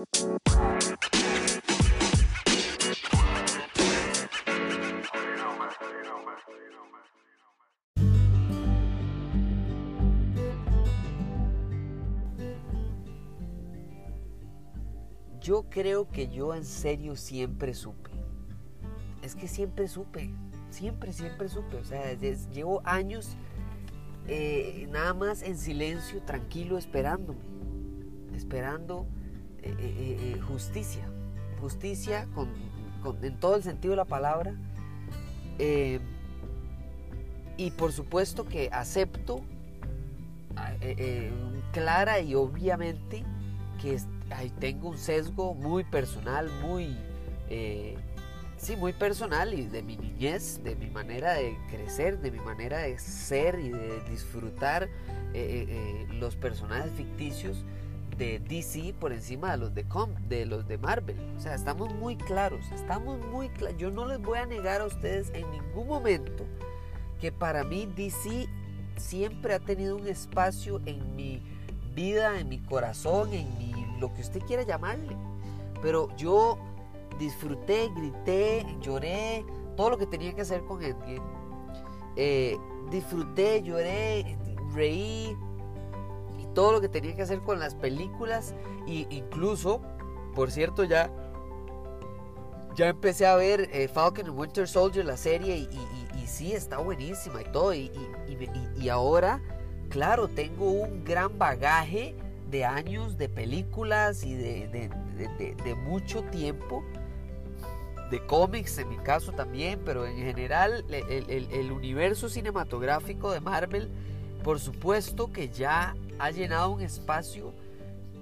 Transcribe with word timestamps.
Yo 0.00 0.06
creo 15.68 16.08
que 16.08 16.28
yo 16.28 16.54
en 16.54 16.64
serio 16.64 17.14
siempre 17.16 17.74
supe. 17.74 18.10
Es 19.20 19.34
que 19.34 19.48
siempre 19.48 19.86
supe. 19.86 20.32
Siempre, 20.70 21.12
siempre 21.12 21.50
supe. 21.50 21.76
O 21.76 21.84
sea, 21.84 22.14
llevo 22.14 22.80
años 22.86 23.36
eh, 24.28 24.88
nada 24.90 25.12
más 25.12 25.42
en 25.42 25.58
silencio, 25.58 26.22
tranquilo, 26.22 26.78
esperándome. 26.78 27.42
Esperando 28.34 29.06
eh, 29.62 30.34
eh, 30.36 30.40
justicia. 30.40 31.06
Justicia 31.60 32.26
en 33.22 33.36
todo 33.38 33.56
el 33.56 33.62
sentido 33.62 33.92
de 33.92 33.96
la 33.96 34.04
palabra. 34.04 34.54
y 37.56 37.70
por 37.72 37.92
supuesto 37.92 38.46
que 38.46 38.70
acepto 38.72 39.42
clara 41.72 42.20
y 42.20 42.34
obviamente 42.34 43.24
que 43.80 43.98
ahí 44.30 44.50
tengo 44.60 44.88
un 44.88 44.98
sesgo 44.98 45.54
muy 45.54 45.84
personal, 45.84 46.50
muy, 46.62 46.96
eh, 47.48 47.96
sí, 48.56 48.76
muy 48.76 48.92
personal 48.92 49.54
y 49.54 49.66
de 49.66 49.82
mi 49.82 49.96
niñez, 49.96 50.62
de 50.62 50.76
mi 50.76 50.90
manera 50.90 51.34
de 51.34 51.56
crecer, 51.70 52.18
de 52.18 52.30
mi 52.30 52.40
manera 52.40 52.78
de 52.78 52.98
ser 52.98 53.58
y 53.58 53.70
de 53.70 54.00
disfrutar 54.10 54.84
eh, 54.84 54.88
eh, 55.34 56.06
los 56.14 56.36
personajes 56.36 56.92
ficticios 56.92 57.64
de 58.20 58.38
DC 58.38 58.94
por 59.00 59.12
encima 59.12 59.52
de 59.52 59.56
los 59.56 59.74
de, 59.74 59.88
Com 59.88 60.10
de 60.28 60.44
los 60.44 60.68
de 60.68 60.76
Marvel. 60.76 61.16
O 61.38 61.40
sea, 61.40 61.54
estamos 61.54 61.92
muy 61.94 62.16
claros, 62.16 62.60
estamos 62.70 63.18
muy 63.26 63.48
claros. 63.48 63.78
Yo 63.78 63.90
no 63.90 64.04
les 64.04 64.20
voy 64.20 64.38
a 64.38 64.44
negar 64.44 64.82
a 64.82 64.84
ustedes 64.84 65.30
en 65.34 65.50
ningún 65.50 65.88
momento 65.88 66.44
que 67.18 67.32
para 67.32 67.64
mí 67.64 67.86
DC 67.96 68.46
siempre 68.96 69.54
ha 69.54 69.58
tenido 69.58 69.96
un 69.96 70.06
espacio 70.06 70.82
en 70.84 71.16
mi 71.16 71.42
vida, 71.94 72.38
en 72.38 72.50
mi 72.50 72.58
corazón, 72.58 73.32
en 73.32 73.56
mi 73.58 73.70
lo 73.98 74.12
que 74.12 74.20
usted 74.20 74.42
quiera 74.42 74.64
llamarle. 74.64 75.16
Pero 75.80 76.14
yo 76.18 76.58
disfruté, 77.18 77.88
grité, 77.96 78.66
lloré, 78.82 79.46
todo 79.78 79.90
lo 79.90 79.98
que 79.98 80.06
tenía 80.06 80.34
que 80.34 80.42
hacer 80.42 80.62
con 80.66 80.82
Endgame. 80.82 81.22
Eh, 82.16 82.58
disfruté, 82.90 83.62
lloré, 83.62 84.36
reí 84.74 85.34
todo 86.54 86.72
lo 86.72 86.80
que 86.80 86.88
tenía 86.88 87.14
que 87.14 87.22
hacer 87.22 87.40
con 87.40 87.58
las 87.58 87.74
películas 87.74 88.54
e 88.86 89.06
incluso, 89.10 89.80
por 90.34 90.50
cierto, 90.50 90.84
ya 90.84 91.10
ya 92.76 92.88
empecé 92.88 93.26
a 93.26 93.36
ver 93.36 93.68
eh, 93.72 93.88
Falcon 93.88 94.26
and 94.26 94.38
Winter 94.38 94.68
Soldier, 94.68 95.04
la 95.04 95.16
serie, 95.16 95.56
y, 95.56 95.68
y, 96.18 96.26
sí, 96.26 96.52
está 96.52 96.78
buenísima 96.78 97.42
y 97.42 97.44
todo. 97.52 97.74
Y, 97.74 97.90
y, 98.78 98.88
ahora, 98.88 99.42
claro, 99.88 100.28
tengo 100.28 100.70
un 100.70 101.04
gran 101.04 101.38
bagaje 101.38 102.14
de 102.50 102.64
años 102.64 103.18
de 103.18 103.28
películas 103.28 104.24
y 104.24 104.34
de, 104.34 104.90
mucho 105.84 106.22
tiempo, 106.24 106.84
de 108.10 108.24
cómics 108.26 108.78
en 108.78 108.88
mi 108.88 108.96
caso 108.96 109.32
también, 109.32 109.80
pero 109.84 110.06
en 110.06 110.16
general 110.16 110.84
el, 110.88 111.72
universo 111.72 112.28
cinematográfico 112.28 113.30
de 113.32 113.40
Marvel, 113.40 113.90
por 114.42 114.60
supuesto 114.60 115.32
que 115.32 115.48
ya 115.48 115.94
ha 116.18 116.30
llenado 116.30 116.70
un 116.70 116.80
espacio 116.80 117.52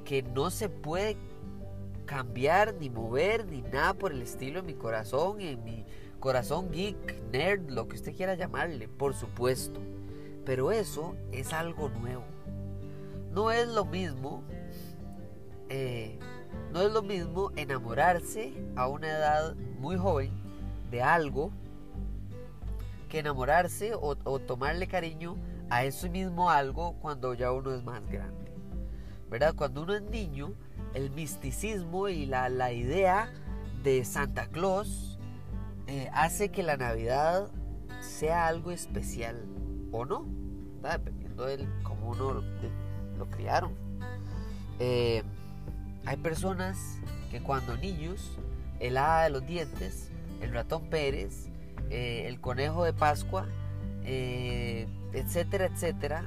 que 0.05 0.23
no 0.23 0.51
se 0.51 0.69
puede 0.69 1.17
cambiar, 2.07 2.75
ni 2.75 2.89
mover, 2.91 3.47
ni 3.47 3.63
nada 3.63 3.95
por 3.95 4.13
el 4.13 4.23
estilo 4.23 4.61
en 4.61 4.67
mi 4.67 4.75
corazón, 4.75 5.41
en 5.41 5.63
mi 5.65 5.85
corazón 6.21 6.71
geek, 6.71 7.23
nerd, 7.31 7.69
lo 7.71 7.87
que 7.89 7.97
usted 7.97 8.17
quiera 8.17 8.35
llamarle, 8.35 8.89
por 8.89 9.15
supuesto. 9.15 9.81
Pero 10.45 10.73
eso 10.73 11.15
es 11.33 11.53
algo 11.53 11.91
nuevo 11.91 12.25
no 13.39 13.53
es 13.53 13.69
lo 13.69 13.85
mismo, 13.85 14.43
eh, 15.69 16.19
no 16.73 16.83
es 16.83 16.93
lo 16.93 17.03
mismo 17.03 17.53
enamorarse 17.55 18.53
a 18.75 18.89
una 18.89 19.09
edad 19.09 19.55
muy 19.79 19.97
joven 19.97 20.33
de 20.91 21.03
algo 21.03 21.53
que 23.09 23.21
enamorarse 23.21 23.93
o, 23.95 24.17
tomarle 24.17 24.87
cariño 24.87 25.37
a 25.71 25.85
ese 25.85 26.09
mismo 26.09 26.51
algo 26.51 26.95
cuando 27.01 27.35
ya 27.35 27.53
uno 27.53 27.75
es 27.75 27.83
más 27.83 28.07
grande. 28.09 28.53
¿Verdad? 29.31 29.55
Cuando 29.55 29.83
uno 29.83 29.95
es 29.95 30.03
niño, 30.03 30.55
el 30.95 31.11
misticismo 31.11 32.09
y 32.09 32.27
la, 32.27 32.73
idea 32.73 33.31
de 33.83 34.05
Santa 34.05 34.47
Claus 34.47 35.19
eh, 35.87 36.09
hace 36.13 36.51
que 36.51 36.63
la 36.63 36.77
Navidad 36.77 37.51
sea 38.01 38.47
algo 38.47 38.71
especial 38.71 39.45
o 39.93 40.05
no, 40.05 40.27
dependiendo 40.83 41.45
de 41.45 41.69
cómo 41.83 42.11
uno 42.11 42.43
lo 43.19 43.31
criaron. 43.31 43.75
Eh, 44.79 45.23
hay 46.07 46.17
personas 46.17 46.99
que 47.31 47.43
cuando 47.43 47.77
niños, 47.77 48.39
el 48.81 48.97
hada 48.97 49.25
de 49.25 49.31
los 49.31 49.47
dientes, 49.47 50.11
el 50.41 50.53
ratón 50.53 50.89
Pérez, 50.89 51.49
eh, 51.91 52.25
el 52.27 52.41
conejo 52.41 52.85
de 52.85 52.93
Pascua, 52.93 53.47
etcétera, 55.13 55.67
etcétera, 55.67 56.25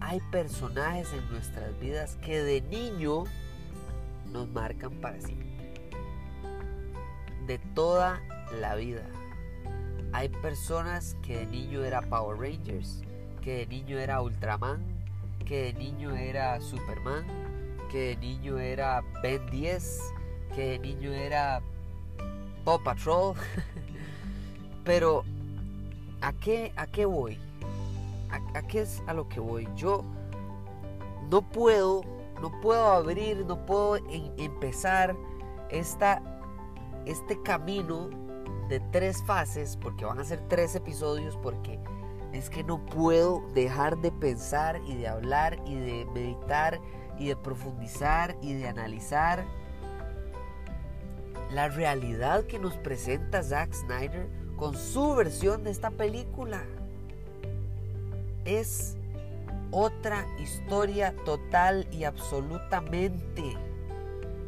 hay 0.00 0.20
personajes 0.32 1.12
en 1.12 1.30
nuestras 1.30 1.78
vidas 1.78 2.16
que 2.24 2.42
de 2.42 2.62
niño 2.62 3.24
nos 4.32 4.48
marcan 4.48 4.92
para 4.94 5.20
siempre. 5.20 5.46
De 7.46 7.58
toda 7.74 8.20
la 8.58 8.74
vida. 8.74 9.04
Hay 10.12 10.28
personas 10.28 11.16
que 11.22 11.38
de 11.38 11.46
niño 11.46 11.84
era 11.84 12.00
Power 12.02 12.38
Rangers, 12.38 13.02
que 13.42 13.58
de 13.58 13.66
niño 13.66 13.98
era 13.98 14.20
Ultraman, 14.22 14.80
que 15.44 15.64
de 15.64 15.72
niño 15.74 16.14
era 16.16 16.60
Superman, 16.60 17.24
que 17.90 18.08
de 18.08 18.16
niño 18.16 18.58
era 18.58 19.02
Ben 19.22 19.44
10, 19.50 20.00
que 20.54 20.70
de 20.70 20.78
niño 20.78 21.12
era 21.12 21.60
Paw 22.64 22.82
Patrol. 22.82 23.34
Pero, 24.84 25.24
¿a 26.20 26.32
qué, 26.32 26.72
¿a 26.76 26.86
qué 26.86 27.04
voy? 27.04 27.38
¿A, 28.30 28.62
qué 28.62 28.82
es 28.82 29.02
a 29.06 29.14
lo 29.14 29.28
que 29.28 29.40
voy? 29.40 29.68
Yo 29.74 30.04
no 31.30 31.42
puedo, 31.42 32.02
no 32.40 32.60
puedo 32.60 32.84
abrir, 32.84 33.44
no 33.46 33.64
puedo 33.66 33.96
empezar 34.36 35.16
esta, 35.70 36.22
este 37.06 37.40
camino 37.42 38.08
de 38.68 38.80
tres 38.92 39.22
fases, 39.24 39.76
porque 39.76 40.04
van 40.04 40.20
a 40.20 40.24
ser 40.24 40.40
tres 40.48 40.74
episodios, 40.74 41.36
porque 41.36 41.80
es 42.32 42.48
que 42.50 42.62
no 42.62 42.84
puedo 42.86 43.42
dejar 43.54 43.98
de 43.98 44.12
pensar 44.12 44.80
y 44.86 44.94
de 44.94 45.08
hablar 45.08 45.58
y 45.66 45.74
de 45.74 46.06
meditar 46.14 46.80
y 47.18 47.28
de 47.28 47.36
profundizar 47.36 48.36
y 48.40 48.54
de 48.54 48.68
analizar 48.68 49.44
la 51.52 51.68
realidad 51.68 52.44
que 52.44 52.58
nos 52.58 52.76
presenta 52.76 53.42
Zack 53.42 53.72
Snyder 53.74 54.28
con 54.56 54.76
su 54.76 55.14
versión 55.14 55.64
de 55.64 55.70
esta 55.70 55.90
película. 55.90 56.62
Es 58.44 58.96
otra 59.70 60.26
historia 60.38 61.14
total 61.24 61.86
y 61.92 62.04
absolutamente. 62.04 63.56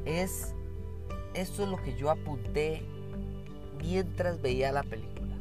Es 0.04 0.54
eso 1.34 1.62
es 1.62 1.68
lo 1.68 1.78
que 1.78 1.94
yo 1.94 2.10
apunté 2.10 2.82
mientras 3.78 4.40
veía 4.42 4.70
la 4.72 4.82
película. 4.82 5.36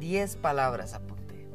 10 0.00 0.36
palabras 0.36 0.94
apunté. 0.94 1.46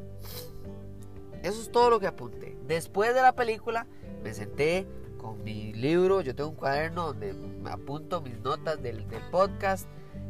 Eso 1.43 1.61
es 1.61 1.71
todo 1.71 1.89
lo 1.89 1.99
que 1.99 2.07
apunté. 2.07 2.57
Después 2.67 3.15
de 3.15 3.21
la 3.21 3.33
película 3.33 3.87
me 4.23 4.33
senté 4.33 4.85
con 5.17 5.43
mi 5.43 5.73
libro, 5.73 6.21
yo 6.21 6.35
tengo 6.35 6.51
un 6.51 6.55
cuaderno 6.55 7.07
donde 7.07 7.33
apunto 7.65 8.21
mis 8.21 8.39
notas 8.39 8.81
del, 8.81 9.05
podcast 9.31 9.87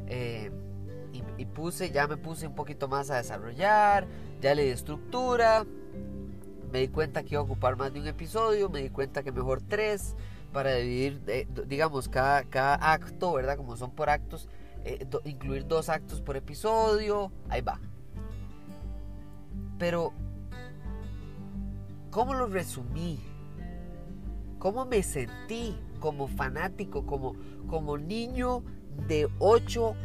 eh, 0.08 0.52
y, 1.40 1.46
puse, 1.46 1.92
ya 1.92 2.08
me 2.08 2.18
puse 2.18 2.46
un 2.48 2.54
poquito 2.54 2.88
más 2.88 3.10
a 3.10 3.18
desarrollar, 3.18 4.08
ya 4.42 4.54
le 4.54 4.66
di 4.66 4.70
estructura, 4.70 5.66
me 6.72 6.80
di 6.80 6.88
cuenta 6.90 7.24
que 7.24 7.30
iba 7.36 7.42
a 7.42 7.44
ocupar 7.44 7.78
más 7.78 7.94
de 7.94 8.00
un 8.00 8.08
episodio, 8.08 8.70
me 8.70 8.82
di 8.82 8.90
cuenta 8.90 9.24
que 9.24 9.32
mejor 9.32 9.62
tres 9.62 10.16
para 10.52 10.76
dividir, 10.76 11.22
eh, 11.28 11.48
digamos, 11.68 12.10
cada, 12.10 12.44
cada 12.44 12.76
acto, 12.92 13.34
¿verdad? 13.34 13.58
Como 13.58 13.78
son 13.78 13.92
por 13.92 14.10
actos, 14.10 14.50
eh, 14.84 15.06
incluir 15.26 15.66
dos 15.66 15.90
actos 15.90 16.22
por 16.22 16.36
episodio, 16.36 17.32
ahí 17.50 17.62
va. 17.62 17.80
Pero, 19.78 20.12
¿cómo 22.12 22.34
lo 22.34 22.48
resumí? 22.48 23.20
¿Cómo 24.58 24.86
me 24.86 25.04
sentí 25.04 25.78
como 26.00 26.28
fanático, 26.28 27.06
como, 27.06 27.36
como 27.68 27.98
niño 27.98 28.64
de 29.08 29.30
8 29.40 29.96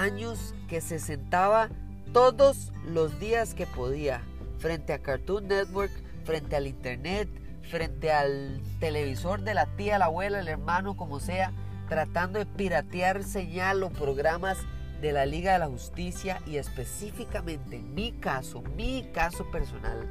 años 0.00 0.54
que 0.68 0.80
se 0.80 0.98
sentaba 0.98 1.68
todos 2.12 2.72
los 2.86 3.18
días 3.20 3.54
que 3.54 3.66
podía 3.66 4.22
frente 4.58 4.92
a 4.92 4.98
Cartoon 4.98 5.48
Network, 5.48 5.92
frente 6.24 6.56
al 6.56 6.66
Internet, 6.66 7.28
frente 7.70 8.12
al 8.12 8.60
televisor 8.80 9.42
de 9.42 9.54
la 9.54 9.66
tía, 9.76 9.98
la 9.98 10.06
abuela, 10.06 10.40
el 10.40 10.48
hermano, 10.48 10.96
como 10.96 11.20
sea, 11.20 11.52
tratando 11.88 12.38
de 12.38 12.46
piratear 12.46 13.22
señal 13.24 13.82
o 13.82 13.90
programas 13.90 14.58
de 15.00 15.12
la 15.12 15.26
Liga 15.26 15.52
de 15.52 15.58
la 15.58 15.66
Justicia 15.66 16.40
y 16.46 16.56
específicamente 16.56 17.76
en 17.76 17.94
mi 17.94 18.12
caso, 18.12 18.62
mi 18.76 19.10
caso 19.12 19.50
personal, 19.50 20.08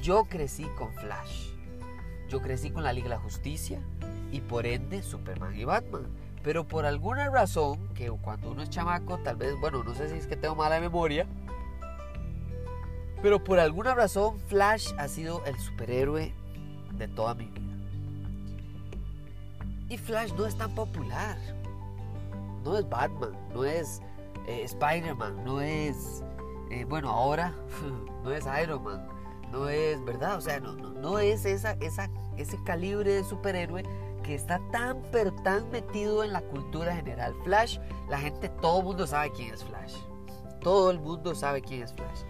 yo 0.00 0.24
crecí 0.24 0.64
con 0.78 0.92
Flash. 0.94 1.50
Yo 2.28 2.40
crecí 2.40 2.70
con 2.70 2.84
la 2.84 2.92
Liga 2.92 3.08
de 3.08 3.14
la 3.16 3.20
Justicia 3.20 3.80
y 4.30 4.40
por 4.40 4.66
ende 4.66 5.02
Superman 5.02 5.58
y 5.58 5.64
Batman. 5.64 6.06
Pero 6.42 6.66
por 6.66 6.86
alguna 6.86 7.28
razón, 7.28 7.88
que 7.94 8.10
cuando 8.10 8.50
uno 8.50 8.62
es 8.62 8.70
chamaco, 8.70 9.18
tal 9.18 9.36
vez, 9.36 9.54
bueno, 9.60 9.84
no 9.84 9.94
sé 9.94 10.08
si 10.08 10.16
es 10.16 10.26
que 10.26 10.36
tengo 10.36 10.54
mala 10.54 10.80
memoria, 10.80 11.26
pero 13.22 13.44
por 13.44 13.58
alguna 13.58 13.94
razón 13.94 14.38
Flash 14.40 14.92
ha 14.96 15.06
sido 15.08 15.44
el 15.44 15.58
superhéroe 15.58 16.32
de 16.96 17.08
toda 17.08 17.34
mi 17.34 17.46
vida. 17.46 17.60
Y 19.90 19.98
Flash 19.98 20.32
no 20.34 20.46
es 20.46 20.56
tan 20.56 20.74
popular. 20.74 21.36
No 22.64 22.78
es 22.78 22.88
Batman, 22.88 23.32
no 23.54 23.64
es 23.64 24.00
eh, 24.46 24.62
Spider-Man, 24.64 25.44
no 25.44 25.60
es, 25.60 26.22
eh, 26.70 26.84
bueno, 26.84 27.10
ahora 27.10 27.54
no 28.24 28.32
es 28.32 28.44
Iron 28.62 28.84
Man, 28.84 29.06
no 29.50 29.68
es, 29.68 30.02
¿verdad? 30.04 30.36
O 30.36 30.40
sea, 30.40 30.60
no, 30.60 30.74
no, 30.74 30.90
no 30.90 31.18
es 31.18 31.44
esa, 31.44 31.72
esa, 31.80 32.08
ese 32.36 32.62
calibre 32.64 33.12
de 33.12 33.24
superhéroe 33.24 33.82
que 34.30 34.36
está 34.36 34.60
tan, 34.70 35.02
pero 35.10 35.32
tan 35.42 35.68
metido 35.72 36.22
en 36.22 36.32
la 36.32 36.40
cultura 36.40 36.94
general. 36.94 37.34
Flash, 37.42 37.80
la 38.08 38.16
gente, 38.16 38.48
todo 38.48 38.78
el 38.78 38.84
mundo 38.84 39.04
sabe 39.04 39.32
quién 39.32 39.52
es 39.52 39.64
Flash. 39.64 39.96
Todo 40.60 40.92
el 40.92 41.00
mundo 41.00 41.34
sabe 41.34 41.62
quién 41.62 41.82
es 41.82 41.92
Flash. 41.92 42.20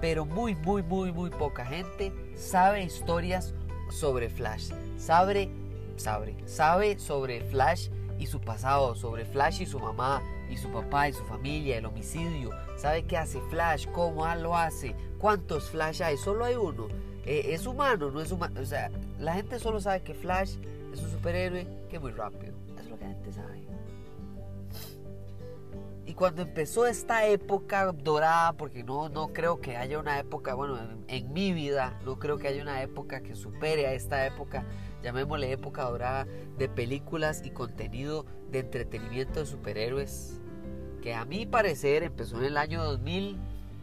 Pero 0.00 0.24
muy, 0.24 0.54
muy, 0.54 0.82
muy, 0.82 1.12
muy 1.12 1.28
poca 1.28 1.66
gente 1.66 2.14
sabe 2.34 2.82
historias 2.82 3.52
sobre 3.90 4.30
Flash. 4.30 4.70
Sabe, 4.96 5.50
sabe, 5.98 6.34
sabe 6.46 6.98
sobre 6.98 7.42
Flash 7.42 7.90
y 8.18 8.26
su 8.26 8.40
pasado, 8.40 8.94
sobre 8.94 9.26
Flash 9.26 9.60
y 9.60 9.66
su 9.66 9.78
mamá 9.78 10.22
y 10.48 10.56
su 10.56 10.70
papá 10.70 11.10
y 11.10 11.12
su 11.12 11.26
familia, 11.26 11.76
el 11.76 11.84
homicidio. 11.84 12.52
Sabe 12.78 13.04
qué 13.04 13.18
hace 13.18 13.38
Flash, 13.50 13.86
cómo 13.92 14.26
lo 14.36 14.56
hace, 14.56 14.96
cuántos 15.18 15.68
Flash 15.68 16.00
hay. 16.00 16.16
Solo 16.16 16.46
hay 16.46 16.54
uno. 16.54 16.88
Eh, 17.26 17.52
es 17.52 17.66
humano, 17.66 18.10
no 18.10 18.22
es 18.22 18.32
humano. 18.32 18.62
O 18.62 18.64
sea, 18.64 18.90
la 19.18 19.34
gente 19.34 19.58
solo 19.58 19.78
sabe 19.78 20.00
que 20.00 20.14
Flash 20.14 20.56
es 20.92 21.02
un 21.02 21.10
superhéroe 21.10 21.66
que 21.88 21.96
es 21.96 22.02
muy 22.02 22.12
rápido. 22.12 22.54
Eso 22.76 22.80
es 22.80 22.90
lo 22.90 22.98
que 22.98 23.04
la 23.04 23.10
gente 23.10 23.32
sabe. 23.32 23.70
Y 26.10 26.14
cuando 26.14 26.42
empezó 26.42 26.86
esta 26.86 27.24
época 27.26 27.92
dorada, 27.92 28.54
porque 28.54 28.82
no, 28.82 29.08
no 29.08 29.28
creo 29.32 29.60
que 29.60 29.76
haya 29.76 30.00
una 30.00 30.18
época, 30.18 30.54
bueno, 30.54 30.76
en, 31.06 31.32
mi 31.32 31.52
vida, 31.52 32.00
no 32.04 32.18
creo 32.18 32.36
que 32.36 32.48
haya 32.48 32.60
una 32.62 32.82
época 32.82 33.20
que 33.20 33.36
supere 33.36 33.86
a 33.86 33.92
esta 33.92 34.26
época, 34.26 34.64
llamémosle 35.04 35.52
época 35.52 35.84
dorada, 35.84 36.26
de 36.58 36.68
películas 36.68 37.42
y 37.44 37.50
contenido 37.50 38.26
de 38.50 38.58
entretenimiento 38.58 39.38
de 39.38 39.46
superhéroes, 39.46 40.40
que 41.00 41.14
a 41.14 41.24
mi 41.24 41.46
parecer 41.46 42.02
empezó 42.02 42.38
en 42.38 42.44
el 42.46 42.56
año 42.56 42.82
2000 42.82 43.38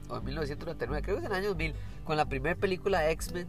o 0.09 0.17
en 0.17 0.23
1999, 0.25 1.01
creo 1.03 1.15
que 1.15 1.21
es 1.21 1.25
en 1.27 1.31
el 1.31 1.37
año 1.37 1.49
2000, 1.51 1.75
con 2.03 2.17
la 2.17 2.25
primera 2.25 2.57
película 2.57 2.99
de 2.99 3.11
X-Men. 3.11 3.47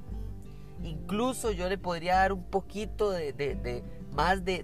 Incluso 0.83 1.53
yo 1.53 1.69
le 1.69 1.79
podría 1.79 2.17
dar 2.17 2.33
un 2.33 2.45
poquito 2.45 3.11
de, 3.11 3.33
de 3.33 3.85
más 4.15 4.45
de, 4.45 4.63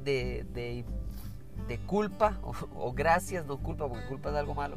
de 1.69 1.79
culpa, 1.79 2.39
o, 2.77 2.93
gracias, 2.93 3.47
no 3.47 3.59
culpa, 3.59 3.89
porque 3.89 4.07
culpa 4.07 4.31
es 4.31 4.37
algo 4.37 4.55
malo, 4.55 4.77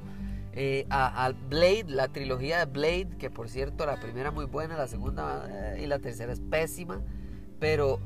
eh, 0.54 0.88
a, 0.90 1.32
Blade, 1.50 1.86
la 1.88 2.08
trilogía 2.08 2.60
de 2.60 2.66
Blade, 2.66 3.10
que 3.20 3.30
por 3.30 3.48
cierto 3.50 3.86
la 3.86 4.00
primera 4.00 4.32
muy 4.32 4.46
buena, 4.46 4.76
la 4.76 4.88
segunda 4.88 5.48
eh, 5.50 5.82
y 5.84 5.86
la 5.86 6.00
tercera 6.00 6.34
es 6.34 6.40
pésima, 6.40 7.02
pero 7.60 8.00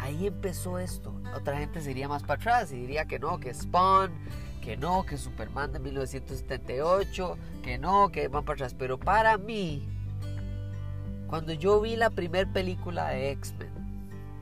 ahí 0.00 0.26
empezó 0.26 0.78
esto. 0.78 1.20
Otra 1.36 1.58
gente 1.58 1.80
se 1.80 1.92
iría 1.92 2.08
más 2.08 2.22
para 2.22 2.34
atrás 2.34 2.72
y 2.72 2.76
diría 2.76 3.04
que 3.04 3.20
no, 3.20 3.38
que 3.38 3.54
Spawn, 3.54 4.10
que 4.60 4.76
no, 4.76 5.06
que 5.06 5.16
Superman 5.16 5.72
de 5.72 5.78
1978, 5.78 7.38
que 7.62 7.78
no, 7.78 8.10
que 8.10 8.26
van 8.26 8.44
para 8.44 8.54
atrás. 8.54 8.74
Pero 8.74 8.98
para 8.98 9.38
mí, 9.38 9.88
cuando 11.28 11.52
yo 11.52 11.80
vi 11.80 11.94
la 11.96 12.10
primera 12.10 12.50
película 12.50 13.10
de 13.10 13.30
X-Men 13.32 13.70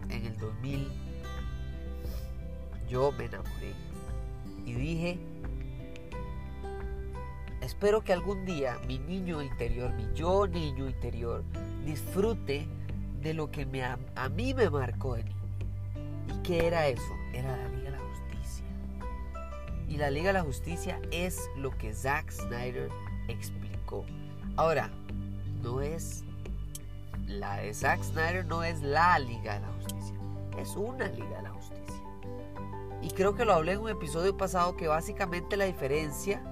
en 0.08 0.24
el 0.24 0.36
2000, 0.38 0.88
yo 2.88 3.12
me 3.12 3.24
enamoré 3.24 3.74
y 4.64 4.72
dije, 4.72 5.18
espero 7.60 8.02
que 8.04 8.12
algún 8.12 8.44
día 8.44 8.78
mi 8.86 9.00
niño 9.00 9.42
interior, 9.42 9.92
mi 9.94 10.06
yo 10.14 10.46
niño 10.46 10.86
interior, 10.86 11.44
disfrute 11.84 12.68
de 13.20 13.34
lo 13.34 13.50
que 13.50 13.66
me, 13.66 13.82
a, 13.82 13.98
mí 14.34 14.54
me 14.54 14.70
marcó 14.70 15.14
de 15.14 15.24
niño. 15.24 15.36
¿Y 16.28 16.42
qué 16.42 16.66
era 16.66 16.86
eso? 16.86 17.02
Era 17.32 17.56
la 17.56 17.68
Liga 17.68 17.90
de 17.90 17.96
la 17.96 17.98
Justicia. 17.98 18.64
Y 19.88 19.96
la 19.96 20.10
Liga 20.10 20.26
de 20.28 20.32
la 20.34 20.42
Justicia 20.42 21.00
es 21.10 21.50
lo 21.56 21.76
que 21.76 21.92
Zack 21.92 22.30
Snyder 22.30 22.90
explicó. 23.26 24.04
Ahora, 24.56 24.90
no 25.62 25.80
es 25.80 26.25
la 27.26 27.56
de 27.56 27.74
Zack 27.74 28.02
Snyder, 28.02 28.46
no 28.46 28.62
es 28.62 28.82
la 28.82 29.18
Liga 29.18 29.54
de 29.54 29.60
la 29.60 29.72
Justicia, 29.72 30.16
es 30.58 30.76
una 30.76 31.08
Liga 31.08 31.36
de 31.36 31.42
la 31.42 31.50
Justicia. 31.50 32.02
Y 33.02 33.10
creo 33.10 33.34
que 33.34 33.44
lo 33.44 33.52
hablé 33.52 33.72
en 33.72 33.80
un 33.80 33.90
episodio 33.90 34.36
pasado 34.36 34.76
que 34.76 34.88
básicamente 34.88 35.56
la 35.56 35.64
diferencia 35.64 36.42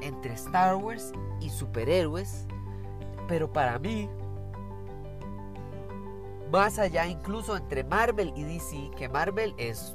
entre 0.00 0.34
Star 0.34 0.76
Wars 0.76 1.12
y 1.40 1.50
superhéroes, 1.50 2.46
pero 3.28 3.52
para 3.52 3.78
mí, 3.78 4.08
más 6.50 6.78
allá 6.78 7.06
incluso 7.06 7.56
entre 7.56 7.84
Marvel 7.84 8.32
y 8.36 8.44
DC, 8.44 8.90
que 8.96 9.08
Marvel 9.08 9.54
es 9.58 9.94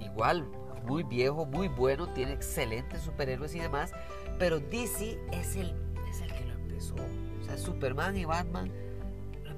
igual, 0.00 0.46
muy 0.84 1.02
viejo, 1.02 1.44
muy 1.46 1.68
bueno, 1.68 2.08
tiene 2.12 2.32
excelentes 2.32 3.02
superhéroes 3.02 3.54
y 3.54 3.60
demás, 3.60 3.92
pero 4.38 4.58
DC 4.58 5.20
es 5.32 5.56
el, 5.56 5.74
es 6.08 6.20
el 6.20 6.32
que 6.32 6.44
lo 6.46 6.54
empezó. 6.54 6.94
O 6.94 7.44
sea, 7.44 7.58
Superman 7.58 8.16
y 8.16 8.24
Batman 8.24 8.72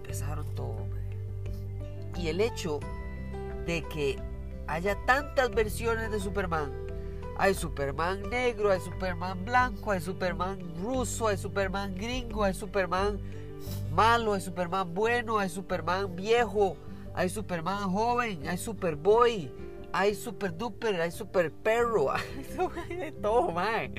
empezaron 0.02 0.46
todo. 0.54 0.86
Y 2.16 2.28
el 2.28 2.40
hecho 2.40 2.80
de 3.66 3.82
que 3.82 4.18
haya 4.66 4.96
tantas 5.06 5.50
versiones 5.50 6.10
de 6.10 6.20
Superman. 6.20 6.72
Hay 7.38 7.54
Superman 7.54 8.28
negro, 8.30 8.70
hay 8.70 8.80
Superman 8.80 9.44
blanco, 9.44 9.90
hay 9.90 10.00
Superman 10.00 10.58
ruso, 10.82 11.28
hay 11.28 11.36
Superman 11.36 11.94
gringo, 11.94 12.44
hay 12.44 12.54
Superman 12.54 13.18
malo, 13.94 14.34
hay 14.34 14.40
Superman 14.40 14.92
bueno, 14.94 15.38
hay 15.38 15.48
Superman 15.48 16.14
viejo, 16.14 16.76
hay 17.14 17.28
Superman 17.28 17.90
joven, 17.90 18.46
hay 18.46 18.58
Superboy, 18.58 19.50
hay 19.92 20.14
Super 20.14 20.56
Duper, 20.56 21.00
hay 21.00 21.10
Super 21.10 21.50
Perro, 21.50 22.12
hay 22.90 23.12
todo, 23.20 23.50
man. 23.50 23.94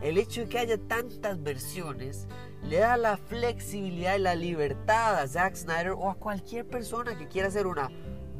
El 0.00 0.18
hecho 0.18 0.40
de 0.40 0.48
que 0.48 0.58
haya 0.58 0.78
tantas 0.78 1.40
versiones 1.42 2.26
le 2.62 2.78
da 2.78 2.96
la 2.96 3.16
flexibilidad 3.16 4.16
y 4.16 4.20
la 4.20 4.34
libertad 4.34 5.18
a 5.18 5.26
Zack 5.26 5.56
Snyder 5.56 5.92
o 5.92 6.10
a 6.10 6.14
cualquier 6.14 6.66
persona 6.66 7.16
que 7.16 7.28
quiera 7.28 7.48
hacer 7.48 7.66
una 7.66 7.90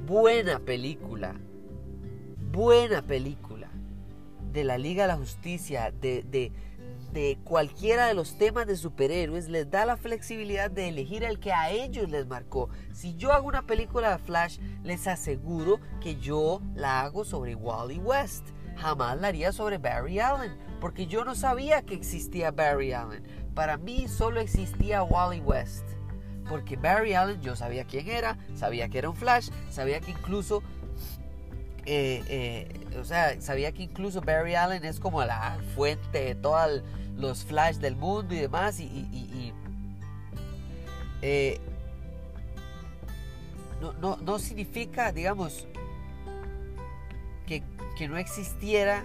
buena 0.06 0.58
película 0.58 1.34
buena 2.52 3.00
película 3.00 3.70
de 4.52 4.64
la 4.64 4.76
Liga 4.76 5.04
de 5.04 5.08
la 5.08 5.16
Justicia, 5.16 5.90
de, 5.90 6.22
de, 6.22 6.52
de, 7.12 7.38
cualquiera 7.44 8.06
de 8.06 8.14
los 8.14 8.36
temas 8.36 8.66
de 8.66 8.76
superhéroes, 8.76 9.48
les 9.48 9.70
da 9.70 9.86
la 9.86 9.96
flexibilidad 9.96 10.70
de 10.70 10.88
elegir 10.88 11.24
el 11.24 11.40
que 11.40 11.52
a 11.52 11.70
ellos 11.70 12.10
les 12.10 12.26
marcó. 12.26 12.68
Si 12.92 13.16
yo 13.16 13.32
hago 13.32 13.48
una 13.48 13.66
película 13.66 14.10
de 14.10 14.18
Flash, 14.18 14.58
les 14.82 15.06
aseguro 15.06 15.80
que 16.02 16.16
yo 16.16 16.60
la 16.74 17.00
hago 17.00 17.24
sobre 17.24 17.54
Wally 17.54 17.98
West. 17.98 18.48
Jamás 18.76 19.18
la 19.18 19.28
haría 19.28 19.52
sobre 19.52 19.78
Barry 19.78 20.18
Allen, 20.18 20.52
porque 20.78 21.06
yo 21.06 21.24
no 21.24 21.34
sabía 21.34 21.82
que 21.82 21.94
existía 21.94 22.50
Barry 22.50 22.92
Allen. 22.92 23.22
Para 23.54 23.76
mí 23.76 24.08
solo 24.08 24.40
existía 24.40 25.02
Wally 25.02 25.40
West. 25.40 25.84
Porque 26.48 26.76
Barry 26.76 27.14
Allen 27.14 27.40
yo 27.40 27.54
sabía 27.54 27.84
quién 27.84 28.08
era, 28.08 28.36
sabía 28.56 28.88
que 28.88 28.98
era 28.98 29.08
un 29.08 29.16
Flash, 29.16 29.48
sabía 29.70 30.00
que 30.00 30.10
incluso 30.10 30.62
eh, 31.84 32.22
eh, 32.28 32.98
o 33.00 33.04
sea, 33.04 33.40
sabía 33.40 33.72
que 33.72 33.82
incluso 33.82 34.20
Barry 34.20 34.54
Allen 34.54 34.84
es 34.84 35.00
como 35.00 35.24
la 35.24 35.58
fuente 35.74 36.26
de 36.26 36.34
todos 36.36 36.82
los 37.16 37.44
flash 37.44 37.76
del 37.76 37.96
mundo 37.96 38.34
y 38.34 38.38
demás. 38.38 38.78
Y, 38.78 39.52
eh, 41.22 41.60
no, 44.00 44.16
no, 44.16 44.38
significa, 44.38 45.10
digamos, 45.10 45.66
que, 47.46 47.62
no 48.08 48.16
existiera 48.16 49.04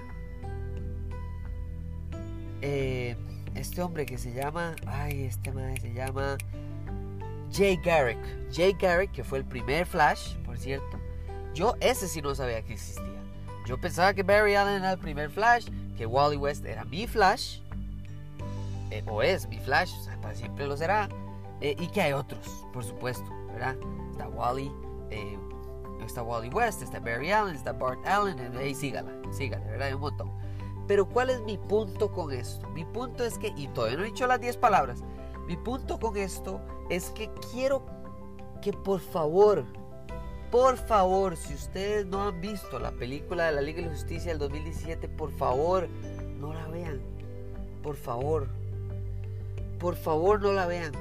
este 3.58 3.82
hombre 3.82 4.06
que 4.06 4.18
se 4.18 4.34
llama, 4.34 4.76
ay, 4.86 5.26
este 5.26 5.52
madre 5.52 5.80
se 5.80 5.94
llama 5.94 6.38
Jay 7.52 7.78
Garrick. 7.84 8.20
Jay 8.52 8.74
Garrick, 8.80 9.12
que 9.12 9.24
fue 9.24 9.40
el 9.40 9.46
primer 9.46 9.86
Flash, 9.86 10.36
por 10.46 10.58
cierto 10.58 10.98
yo 11.58 11.76
ese 11.80 12.08
sí 12.08 12.22
no 12.22 12.36
sabía 12.36 12.62
que 12.62 12.74
existía. 12.74 13.04
Yo 13.66 13.82
pensaba 13.82 14.14
que 14.14 14.22
Barry 14.22 14.56
Allen 14.56 14.76
era 14.76 14.92
el 14.92 15.00
primer 15.00 15.32
Flash, 15.32 15.68
que 15.98 16.06
Wally 16.06 16.38
West 16.38 16.64
era 16.66 16.86
mi 16.86 17.08
Flash, 17.08 17.60
eh, 18.92 19.04
o 19.08 19.24
es 19.24 19.48
mi 19.50 19.58
Flash, 19.58 19.92
o 20.00 20.04
sea, 20.04 20.22
para 20.22 20.36
siempre 20.36 20.68
lo 20.68 20.78
será, 20.78 21.10
eh, 21.60 21.76
y 21.80 21.88
que 21.88 22.02
hay 22.02 22.14
otros, 22.14 22.66
por 22.72 22.84
supuesto. 22.84 23.26
¿verdad? 23.52 23.76
Está 24.12 24.30
Wally, 24.30 24.72
eh, 25.10 25.38
está 26.06 26.22
Wally 26.22 26.50
West, 26.50 26.84
está 26.84 27.00
Barry 27.00 27.32
Allen, 27.32 27.56
está 27.56 27.74
Bart 27.74 28.06
Allen, 28.06 28.38
y 28.64 28.76
sígala, 28.76 29.12
sígala, 29.32 29.66
¿verdad? 29.66 29.88
Hay 29.88 29.94
un 29.96 30.02
montón. 30.02 30.32
Pero 30.88 31.08
¿cuál 31.08 31.30
es 31.30 31.42
mi 31.42 31.58
punto 31.58 32.12
con 32.12 32.32
esto? 32.32 32.68
Mi 32.70 32.86
punto 32.86 33.24
es 33.24 33.38
que, 33.38 33.54
y 33.56 33.68
todavía 33.68 33.98
no 33.98 34.04
he 34.04 34.08
dicho 34.08 34.26
las 34.26 34.40
10 34.40 34.58
palabras, 34.58 35.04
mi 35.48 35.58
punto 35.58 36.00
con 36.00 36.18
esto 36.18 36.62
es 36.90 37.10
que 37.12 37.30
quiero 37.52 37.86
que 38.62 38.74
por 38.74 39.00
favor, 39.00 39.66
por 40.52 40.78
favor, 40.78 41.36
si 41.36 41.54
ustedes 41.54 42.06
no 42.06 42.24
han 42.24 42.40
visto 42.40 42.80
la 42.80 42.92
película 42.92 43.48
de 43.48 43.52
la 43.52 43.62
Liga 43.62 43.82
de 43.82 43.88
la 43.88 43.94
Justicia 43.94 44.32
del 44.32 44.40
2017, 44.40 45.10
por 45.10 45.32
favor, 45.32 45.90
no 46.40 46.54
la 46.54 46.68
vean. 46.68 47.02
Por 47.84 47.96
favor. 47.96 48.48
Por 49.78 49.96
favor, 49.96 50.42
no 50.42 50.54
la 50.54 50.66
vean. 50.66 50.94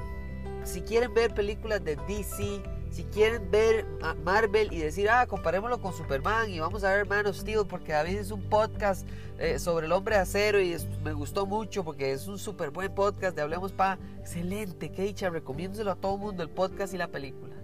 Si 0.63 0.81
quieren 0.81 1.13
ver 1.13 1.33
películas 1.33 1.83
de 1.83 1.95
DC, 1.95 2.61
si 2.91 3.03
quieren 3.05 3.49
ver 3.51 3.85
Marvel 4.23 4.71
y 4.71 4.79
decir, 4.79 5.09
ah, 5.09 5.25
comparémoslo 5.27 5.79
con 5.81 5.93
Superman 5.93 6.49
y 6.49 6.59
vamos 6.59 6.83
a 6.83 6.93
ver 6.93 7.07
Man 7.07 7.27
of 7.27 7.35
Steel, 7.35 7.65
porque 7.67 7.93
a 7.93 8.03
veces 8.03 8.27
es 8.27 8.31
un 8.31 8.43
podcast 8.43 9.07
eh, 9.39 9.59
sobre 9.59 9.85
el 9.85 9.91
hombre 9.91 10.15
de 10.15 10.21
acero 10.21 10.59
y 10.59 10.75
me 11.03 11.13
gustó 11.13 11.45
mucho 11.45 11.83
porque 11.83 12.11
es 12.11 12.27
un 12.27 12.39
súper 12.39 12.71
buen 12.71 12.93
podcast 12.93 13.35
de 13.35 13.41
Hablemos 13.41 13.71
Pa. 13.71 13.99
Excelente, 14.19 14.91
que 14.91 15.03
dicha, 15.03 15.29
recomiéndoselo 15.29 15.91
a 15.91 15.95
todo 15.95 16.17
mundo 16.17 16.43
el 16.43 16.49
podcast 16.49 16.93
y 16.93 16.97
la 16.97 17.09
película. 17.09 17.55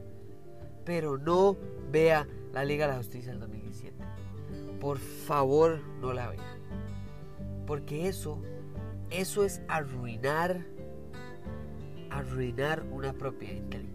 Pero 0.85 1.17
no 1.17 1.57
vea 1.91 2.27
la 2.53 2.63
Liga 2.63 2.85
de 2.85 2.93
la 2.93 2.97
Justicia 2.97 3.31
del 3.31 3.39
2017. 3.39 3.95
Por 4.79 4.99
favor, 4.99 5.79
no 5.99 6.13
la 6.13 6.29
vea. 6.29 6.57
Porque 7.65 8.07
eso, 8.07 8.41
eso 9.09 9.43
es 9.43 9.61
arruinar, 9.67 10.65
arruinar 12.09 12.83
una 12.91 13.13
propiedad 13.13 13.55
intelectual. 13.55 13.92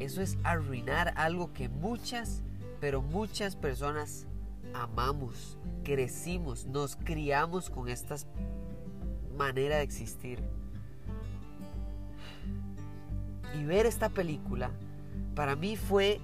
Eso 0.00 0.22
es 0.22 0.38
arruinar 0.42 1.12
algo 1.16 1.52
que 1.52 1.68
muchas, 1.68 2.42
pero 2.80 3.02
muchas 3.02 3.54
personas 3.54 4.26
amamos, 4.72 5.58
crecimos, 5.84 6.66
nos 6.66 6.96
criamos 6.96 7.68
con 7.68 7.88
esta 7.88 8.16
manera 9.36 9.76
de 9.76 9.82
existir. 9.82 10.42
Y 13.54 13.64
ver 13.64 13.84
esta 13.84 14.08
película 14.08 14.70
para 15.34 15.54
mí 15.54 15.76
fue 15.76 16.20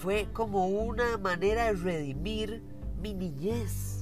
fue 0.00 0.28
como 0.32 0.66
una 0.66 1.18
manera 1.18 1.64
de 1.66 1.72
redimir 1.74 2.62
mi 3.02 3.12
niñez. 3.12 4.00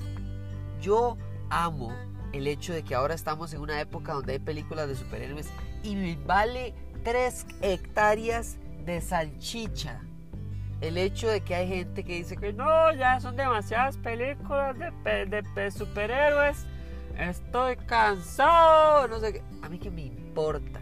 Yo 0.80 1.16
amo 1.50 1.92
el 2.32 2.46
hecho 2.46 2.72
de 2.72 2.84
que 2.84 2.94
ahora 2.94 3.14
estamos 3.14 3.52
en 3.52 3.60
una 3.60 3.80
época 3.80 4.12
donde 4.12 4.34
hay 4.34 4.38
películas 4.38 4.86
de 4.86 4.94
superhéroes 4.94 5.48
y 5.82 5.96
me 5.96 6.16
vale 6.24 6.72
tres 7.02 7.46
hectáreas 7.62 8.56
de 8.84 9.00
salchicha 9.00 10.00
el 10.80 10.96
hecho 10.96 11.28
de 11.28 11.40
que 11.40 11.54
hay 11.54 11.68
gente 11.68 12.04
que 12.04 12.16
dice 12.16 12.36
que 12.36 12.52
no, 12.52 12.92
ya 12.94 13.18
son 13.20 13.36
demasiadas 13.36 13.96
películas 13.98 14.76
de, 14.78 15.70
superhéroes, 15.70 16.66
estoy 17.18 17.76
cansado, 17.76 19.08
no 19.08 19.18
sé 19.18 19.34
qué. 19.34 19.42
A 19.62 19.68
mí 19.68 19.78
que 19.78 19.90
me 19.90 20.02
importa, 20.02 20.80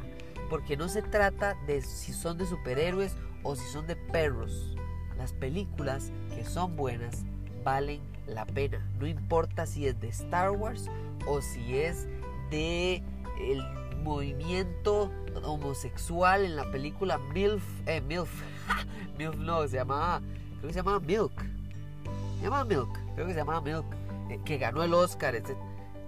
porque 0.51 0.77
no 0.77 0.89
se 0.89 1.03
trata 1.03 1.57
de 1.67 1.81
si 1.81 2.13
son 2.13 2.37
de 2.37 2.47
superhéroes 2.47 3.17
o 3.43 3.57
si 3.57 3.65
son 3.73 3.87
de 3.87 3.97
perros. 3.97 4.77
Las 5.17 5.33
películas 5.33 6.13
que 6.35 6.45
son 6.45 6.77
buenas 6.77 7.25
valen 7.65 8.03
la 8.27 8.45
pena, 8.45 8.87
no 8.99 9.07
importa 9.07 9.67
si 9.67 9.87
es 9.87 9.99
de 10.01 10.09
Star 10.09 10.51
Wars 10.51 10.91
o 11.27 11.41
si 11.41 11.79
es 11.79 12.07
de 12.51 13.03
el 13.41 13.63
movimiento 14.03 15.11
homosexual 15.45 16.45
en 16.45 16.57
la 16.57 16.71
película 16.71 17.19
MILF, 17.19 17.63
eh, 17.87 18.01
MILF, 18.01 18.31
MILF 19.19 19.37
no, 19.37 19.67
se 19.69 19.77
llamaba, 19.77 20.21
creo 20.59 20.69
que 20.69 20.73
se 20.73 20.79
llamaba 20.81 21.01
Milk, 21.01 21.33
se 22.39 22.45
llamaba 22.45 22.65
Milk, 22.65 23.01
creo 23.15 23.27
que 23.27 23.33
se 23.33 23.39
llamaba 23.39 23.61
Milk, 23.61 23.85
eh, 24.31 24.41
que 24.45 24.59
ganó 24.59 24.83
el 24.83 24.95
Oscar, 24.95 25.35
etc. 25.35 25.57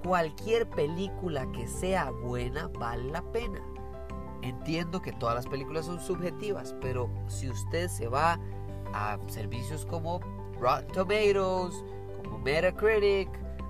Cualquier 0.03 0.69
película 0.69 1.51
que 1.53 1.67
sea 1.67 2.11
buena 2.11 2.69
vale 2.69 3.11
la 3.11 3.23
pena. 3.33 3.61
Entiendo 4.43 5.03
que 5.03 5.13
todas 5.13 5.35
las 5.35 5.47
películas 5.47 5.87
son 5.87 6.01
subjetivas, 6.01 6.75
pero 6.81 7.11
si 7.27 7.49
usted 7.51 7.89
se 7.89 8.07
va 8.07 8.39
a 8.95 9.19
servicios 9.27 9.85
como 9.85 10.21
Rotten 10.61 10.93
Tomatoes, 10.93 11.85
como 12.23 12.39
Metacritic, 12.39 13.29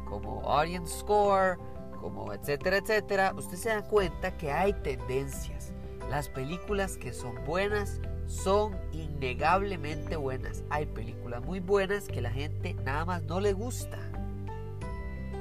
como 0.08 0.42
Audience 0.42 0.98
Score, 0.98 1.58
como 2.00 2.32
etcétera, 2.32 2.78
etcétera, 2.78 3.34
usted 3.36 3.56
se 3.56 3.68
da 3.70 3.82
cuenta 3.82 4.36
que 4.36 4.52
hay 4.52 4.72
tendencias. 4.72 5.72
Las 6.10 6.28
películas 6.28 6.96
que 6.96 7.12
son 7.12 7.44
buenas 7.44 8.00
son 8.26 8.76
innegablemente 8.92 10.16
buenas. 10.16 10.62
Hay 10.70 10.86
películas 10.86 11.44
muy 11.44 11.60
buenas 11.60 12.08
que 12.08 12.20
la 12.20 12.30
gente 12.30 12.74
nada 12.84 13.04
más 13.04 13.22
no 13.24 13.40
le 13.40 13.52
gusta. 13.52 13.98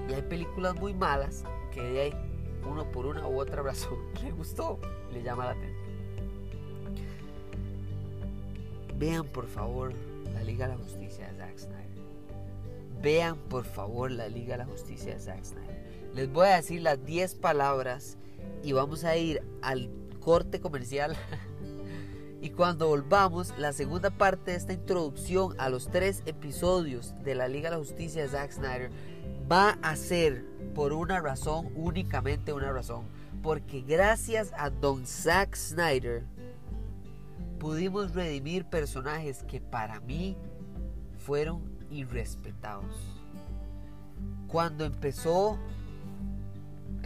Y 0.09 0.13
hay 0.13 0.21
películas 0.21 0.75
muy 0.79 0.93
malas 0.93 1.43
que 1.73 1.81
de 1.81 2.01
ahí 2.01 2.13
uno 2.65 2.89
por 2.91 3.05
una 3.05 3.27
u 3.27 3.39
otra 3.39 3.61
razón 3.61 3.97
le 4.23 4.31
gustó, 4.31 4.79
le 5.11 5.23
llama 5.23 5.45
la 5.45 5.51
atención. 5.51 5.87
Vean 8.97 9.25
por 9.27 9.47
favor 9.47 9.93
la 10.33 10.43
Liga 10.43 10.67
de 10.67 10.73
la 10.73 10.79
Justicia 10.79 11.31
de 11.31 11.37
Zack 11.37 11.57
Snyder. 11.57 11.87
Vean 13.01 13.37
por 13.37 13.63
favor 13.63 14.09
la 14.11 14.27
Liga 14.27 14.53
de 14.53 14.57
la 14.59 14.65
Justicia 14.65 15.13
de 15.13 15.19
Zack 15.19 15.43
Snyder. 15.43 15.76
Les 16.13 16.31
voy 16.31 16.47
a 16.47 16.55
decir 16.55 16.81
las 16.81 17.03
10 17.05 17.35
palabras 17.35 18.17
y 18.63 18.71
vamos 18.73 19.03
a 19.03 19.15
ir 19.17 19.43
al 19.61 19.89
corte 20.19 20.59
comercial. 20.59 21.15
y 22.41 22.49
cuando 22.49 22.87
volvamos, 22.87 23.53
la 23.57 23.73
segunda 23.73 24.09
parte 24.09 24.51
de 24.51 24.57
esta 24.57 24.73
introducción 24.73 25.55
a 25.57 25.69
los 25.69 25.89
tres 25.89 26.23
episodios 26.25 27.13
de 27.23 27.35
la 27.35 27.47
Liga 27.47 27.69
de 27.69 27.77
la 27.77 27.81
Justicia 27.81 28.23
de 28.23 28.29
Zack 28.29 28.51
Snyder 28.51 28.91
va 29.49 29.77
a 29.81 29.95
ser 29.95 30.43
por 30.73 30.93
una 30.93 31.21
razón, 31.21 31.69
únicamente 31.75 32.53
una 32.53 32.71
razón. 32.71 33.05
Porque 33.41 33.81
gracias 33.81 34.51
a 34.57 34.69
Don 34.69 35.05
Zack 35.05 35.55
Snyder 35.55 36.25
pudimos 37.59 38.13
redimir 38.13 38.65
personajes 38.65 39.43
que 39.43 39.61
para 39.61 39.99
mí 40.01 40.35
fueron 41.17 41.61
irrespetados. 41.89 42.95
Cuando 44.47 44.85
empezó 44.85 45.57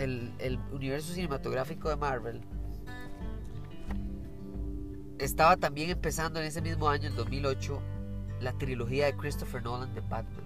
el, 0.01 0.59
universo 0.71 1.13
cinematográfico 1.13 1.89
de 1.89 1.95
Marvel 1.95 2.41
estaba 5.19 5.57
también 5.57 5.91
empezando 5.91 6.39
en 6.39 6.47
ese 6.47 6.61
mismo 6.61 6.89
año, 6.89 7.07
en 7.07 7.15
2008, 7.15 7.79
la 8.41 8.53
trilogía 8.53 9.05
de 9.05 9.15
Christopher 9.15 9.61
Nolan 9.61 9.93
de 9.93 10.01
Batman. 10.01 10.45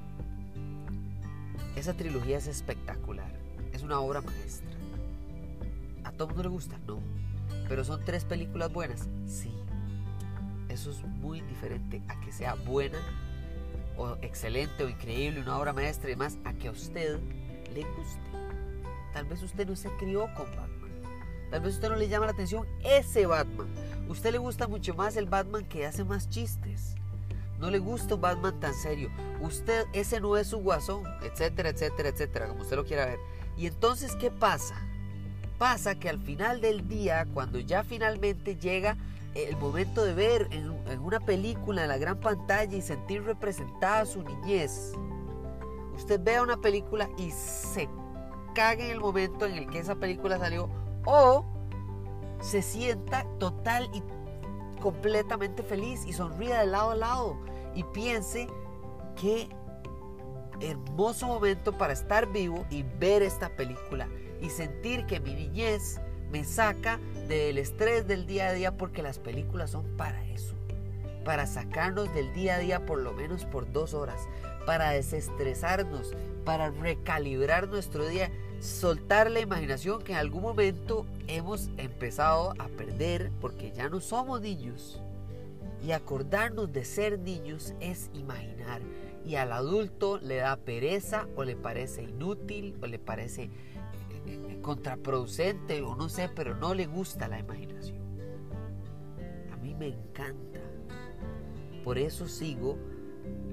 Esa 1.77 1.93
trilogía 1.93 2.37
es 2.37 2.47
espectacular, 2.47 3.31
es 3.71 3.83
una 3.83 3.99
obra 3.99 4.21
maestra. 4.21 4.69
¿A 6.03 6.11
todo 6.11 6.27
mundo 6.27 6.43
le 6.43 6.49
gusta? 6.49 6.77
No. 6.85 6.99
Pero 7.69 7.83
son 7.83 8.03
tres 8.03 8.25
películas 8.25 8.71
buenas, 8.71 9.07
sí. 9.25 9.51
Eso 10.67 10.91
es 10.91 11.01
muy 11.03 11.39
diferente 11.41 12.01
a 12.09 12.19
que 12.19 12.33
sea 12.33 12.55
buena 12.55 12.99
o 13.97 14.17
excelente 14.21 14.83
o 14.83 14.89
increíble, 14.89 15.39
una 15.39 15.57
obra 15.57 15.71
maestra 15.71 16.09
y 16.09 16.13
demás, 16.13 16.37
a 16.43 16.53
que 16.53 16.67
a 16.67 16.71
usted 16.71 17.17
le 17.73 17.83
guste. 17.83 18.44
Tal 19.15 19.23
vez 19.23 19.41
usted 19.41 19.65
no 19.65 19.77
se 19.77 19.89
crió 19.91 20.27
con 20.33 20.45
Batman. 20.47 20.91
Tal 21.49 21.61
vez 21.61 21.75
usted 21.75 21.87
no 21.87 21.95
le 21.95 22.09
llama 22.09 22.25
la 22.25 22.33
atención 22.33 22.67
ese 22.83 23.25
Batman. 23.25 23.67
Usted 24.09 24.33
le 24.33 24.39
gusta 24.39 24.67
mucho 24.67 24.93
más 24.93 25.15
el 25.15 25.25
Batman 25.25 25.63
que 25.63 25.85
hace 25.85 26.03
más 26.03 26.27
chistes. 26.27 26.95
No 27.57 27.71
le 27.71 27.79
gusta 27.79 28.15
un 28.15 28.21
Batman 28.21 28.59
tan 28.59 28.73
serio. 28.73 29.09
Usted, 29.39 29.85
ese 29.93 30.19
no 30.19 30.35
es 30.35 30.47
su 30.47 30.57
guasón, 30.57 31.03
etcétera, 31.23 31.69
etcétera, 31.69 32.09
etcétera, 32.09 32.49
como 32.49 32.63
usted 32.63 32.75
lo 32.75 32.83
quiera 32.83 33.05
ver. 33.05 33.19
Y 33.55 33.67
entonces, 33.67 34.17
¿qué 34.17 34.31
pasa? 34.31 34.75
Pasa 35.57 35.95
que 35.95 36.09
al 36.09 36.19
final 36.19 36.59
del 36.59 36.85
día, 36.85 37.25
cuando 37.33 37.57
ya 37.59 37.85
finalmente 37.85 38.57
llega 38.57 38.97
el 39.33 39.55
momento 39.55 40.03
de 40.03 40.13
ver 40.13 40.49
en, 40.51 40.77
en 40.89 40.99
una 40.99 41.21
película 41.21 41.83
en 41.83 41.87
la 41.87 41.97
gran 41.97 42.19
pantalla 42.19 42.75
y 42.75 42.81
sentir 42.81 43.23
representada 43.23 44.05
su 44.05 44.23
niñez, 44.23 44.91
usted 45.95 46.19
vea 46.21 46.43
una 46.43 46.57
película 46.57 47.09
y 47.17 47.31
se 47.31 47.87
cague 48.55 48.85
en 48.85 48.91
el 48.91 48.99
momento 48.99 49.45
en 49.45 49.55
el 49.55 49.69
que 49.69 49.77
esa 49.77 49.95
película 49.95 50.39
salió 50.39 50.69
o 51.05 51.45
se 52.41 52.63
sienta 52.63 53.25
total 53.37 53.89
y 53.93 54.01
completamente 54.81 55.61
feliz 55.61 56.05
y 56.07 56.13
sonríe 56.13 56.55
de 56.55 56.65
lado 56.65 56.91
a 56.91 56.95
lado 56.95 57.37
y 57.75 57.83
piense 57.83 58.47
qué 59.19 59.49
hermoso 60.61 61.27
momento 61.27 61.77
para 61.77 61.93
estar 61.93 62.31
vivo 62.31 62.65
y 62.69 62.83
ver 62.83 63.21
esta 63.21 63.49
película 63.49 64.07
y 64.41 64.49
sentir 64.49 65.05
que 65.05 65.19
mi 65.19 65.33
niñez 65.33 65.99
me 66.31 66.43
saca 66.43 66.99
del 67.27 67.57
estrés 67.57 68.07
del 68.07 68.25
día 68.25 68.47
a 68.47 68.53
día 68.53 68.77
porque 68.77 69.01
las 69.01 69.19
películas 69.19 69.71
son 69.71 69.85
para 69.97 70.23
eso, 70.27 70.55
para 71.23 71.45
sacarnos 71.45 72.13
del 72.13 72.33
día 72.33 72.55
a 72.55 72.59
día 72.59 72.85
por 72.85 72.99
lo 72.99 73.13
menos 73.13 73.45
por 73.45 73.71
dos 73.71 73.93
horas, 73.93 74.27
para 74.65 74.91
desestresarnos, 74.91 76.13
para 76.43 76.71
recalibrar 76.71 77.67
nuestro 77.67 78.07
día 78.07 78.31
soltar 78.59 79.29
la 79.29 79.39
imaginación 79.39 80.01
que 80.01 80.13
en 80.13 80.17
algún 80.17 80.41
momento 80.41 81.05
hemos 81.27 81.69
empezado 81.77 82.53
a 82.57 82.67
perder 82.67 83.31
porque 83.41 83.71
ya 83.71 83.89
no 83.89 83.99
somos 83.99 84.41
niños. 84.41 85.01
Y 85.85 85.91
acordarnos 85.91 86.71
de 86.73 86.83
ser 86.83 87.19
niños 87.19 87.75
es 87.79 88.09
imaginar. 88.13 88.81
Y 89.23 89.35
al 89.35 89.51
adulto 89.51 90.17
le 90.17 90.37
da 90.37 90.55
pereza 90.55 91.27
o 91.35 91.43
le 91.43 91.55
parece 91.55 92.03
inútil 92.03 92.75
o 92.81 92.87
le 92.87 92.97
parece 92.97 93.43
eh, 93.43 93.49
eh, 94.25 94.59
contraproducente 94.61 95.81
o 95.81 95.95
no 95.95 96.09
sé, 96.09 96.29
pero 96.35 96.55
no 96.55 96.73
le 96.73 96.87
gusta 96.87 97.27
la 97.27 97.39
imaginación. 97.39 97.99
A 99.53 99.57
mí 99.57 99.75
me 99.75 99.89
encanta. 99.89 100.59
Por 101.83 101.99
eso 101.99 102.27
sigo 102.27 102.77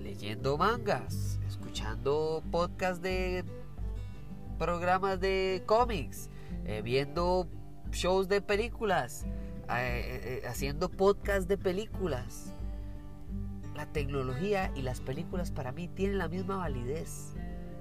leyendo 0.02 0.56
mangas, 0.56 1.38
escuchando 1.46 2.42
podcasts 2.50 3.02
de 3.02 3.44
programas 4.58 5.20
de 5.20 5.62
cómics, 5.66 6.30
eh, 6.64 6.82
viendo 6.82 7.48
shows 7.90 8.28
de 8.28 8.40
películas, 8.40 9.24
eh, 9.70 10.40
eh, 10.42 10.46
haciendo 10.46 10.88
podcast 10.88 11.48
de 11.48 11.58
películas. 11.58 12.52
La 13.74 13.86
tecnología 13.86 14.70
y 14.76 14.82
las 14.82 15.00
películas 15.00 15.50
para 15.50 15.72
mí 15.72 15.88
tienen 15.88 16.18
la 16.18 16.28
misma 16.28 16.56
validez. 16.56 17.34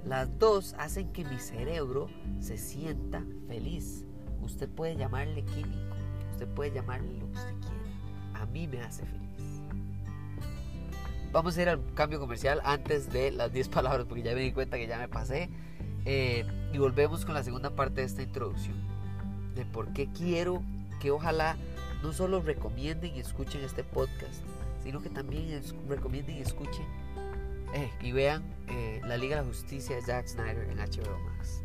Las 0.06 0.40
dos 0.40 0.74
hacen 0.80 1.12
que 1.12 1.24
mi 1.26 1.38
cerebro 1.38 2.10
se 2.40 2.58
sienta 2.58 3.24
feliz. 3.48 4.06
Usted 4.42 4.70
puede 4.70 4.96
llamarle 4.96 5.44
químico, 5.44 5.96
usted 6.32 6.48
puede 6.48 6.72
llamarle 6.72 7.14
lo 7.14 7.32
que 7.32 7.38
usted 7.38 7.56
quiera. 7.60 8.42
A 8.42 8.46
mí 8.48 8.68
me 8.68 8.82
hace 8.82 9.06
feliz. 9.06 9.31
Vamos 11.32 11.58
a 11.58 11.62
ir 11.62 11.70
al 11.70 11.82
cambio 11.94 12.20
comercial 12.20 12.62
antes 12.64 13.12
de 13.12 13.32
las 13.32 13.54
10 13.54 13.70
palabras 13.70 14.06
porque 14.08 14.24
ya 14.24 14.34
me 14.34 14.42
di 14.42 14.52
cuenta 14.52 14.78
que 14.78 14.88
ya 14.88 14.98
me 14.98 15.08
pasé. 15.08 15.50
y 16.06 16.78
volvemos 16.78 17.26
con 17.26 17.34
la 17.34 17.44
segunda 17.44 17.70
parte 17.70 18.02
de 18.02 18.08
esta 18.08 18.22
introducción. 18.22 18.76
De 19.56 19.66
por 19.66 19.94
qué 19.94 20.10
quiero 20.12 20.62
que 21.00 21.12
ojalá 21.12 21.58
no 22.04 22.14
solo 22.14 22.42
recomienden 22.42 23.16
y 23.16 23.20
escuchen 23.20 23.62
este 23.62 23.84
podcast, 23.84 24.42
sino 24.84 25.02
que 25.02 25.10
también 25.10 25.62
recomienden 25.88 26.38
y 26.38 26.42
escuchen 26.42 26.86
eh, 27.74 27.90
y 28.02 28.12
vean 28.12 28.44
eh, 28.68 29.02
La 29.06 29.18
Liga 29.18 29.38
de 29.38 29.42
la 29.44 29.48
Justicia 29.48 29.96
de 29.96 30.02
Zack 30.02 30.28
Snyder 30.28 30.70
en 30.70 30.78
HBO 30.78 31.20
Max. 31.20 31.64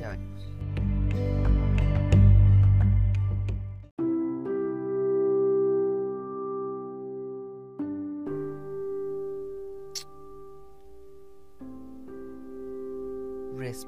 Ya 0.00 0.10
venimos. 0.10 1.45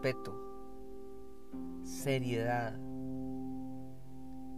Respeto, 0.00 0.32
seriedad, 1.82 2.72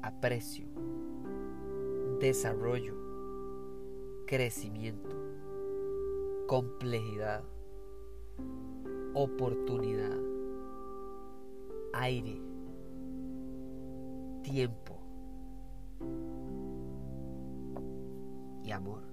aprecio, 0.03 0.67
desarrollo, 2.21 2.95
crecimiento, 4.27 5.17
complejidad, 6.47 7.43
oportunidad, 9.15 10.19
aire, 11.95 12.39
tiempo 14.43 15.01
y 18.63 18.73
amor. 18.73 19.10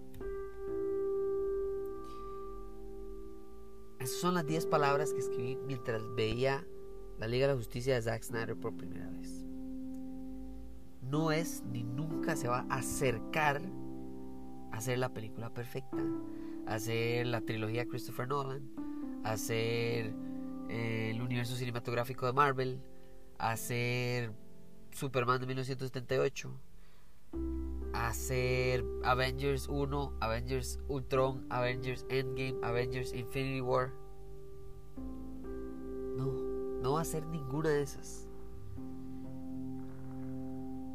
Esas 4.08 4.22
son 4.22 4.36
las 4.36 4.46
10 4.46 4.68
palabras 4.68 5.12
que 5.12 5.20
escribí 5.20 5.58
mientras 5.68 6.02
veía 6.16 6.66
la 7.20 7.28
Liga 7.28 7.48
de 7.48 7.54
la 7.54 7.58
Justicia 7.58 7.94
de 7.94 8.02
Zack 8.02 8.24
Snyder 8.24 8.56
por 8.56 8.76
primera 8.76 9.10
vez 9.10 9.48
no 11.10 11.32
es 11.32 11.64
ni 11.72 11.84
nunca 11.84 12.36
se 12.36 12.48
va 12.48 12.66
a 12.70 12.76
acercar 12.76 13.62
a 14.72 14.78
hacer 14.78 14.98
la 14.98 15.10
película 15.10 15.54
perfecta, 15.54 15.98
a 16.68 16.76
hacer 16.76 17.28
la 17.28 17.42
trilogía 17.42 17.82
de 17.84 17.88
Christopher 17.88 18.28
Nolan, 18.28 18.70
a 19.24 19.32
hacer 19.32 20.14
eh, 20.70 21.12
el 21.14 21.22
universo 21.22 21.56
cinematográfico 21.56 22.26
de 22.26 22.34
Marvel, 22.34 22.82
a 23.38 23.52
hacer 23.52 24.32
Superman 24.92 25.40
de 25.40 25.48
1978, 25.48 26.52
a 27.94 28.08
hacer 28.10 28.84
Avengers 29.04 29.68
1, 29.70 30.18
Avengers 30.20 30.80
Ultron, 30.88 31.46
Avengers 31.50 32.06
Endgame, 32.10 32.58
Avengers 32.64 33.14
Infinity 33.14 33.62
War. 33.62 33.92
No, 36.88 36.94
va 36.94 37.00
a 37.00 37.02
hacer 37.02 37.26
ninguna 37.26 37.68
de 37.68 37.82
esas. 37.82 38.26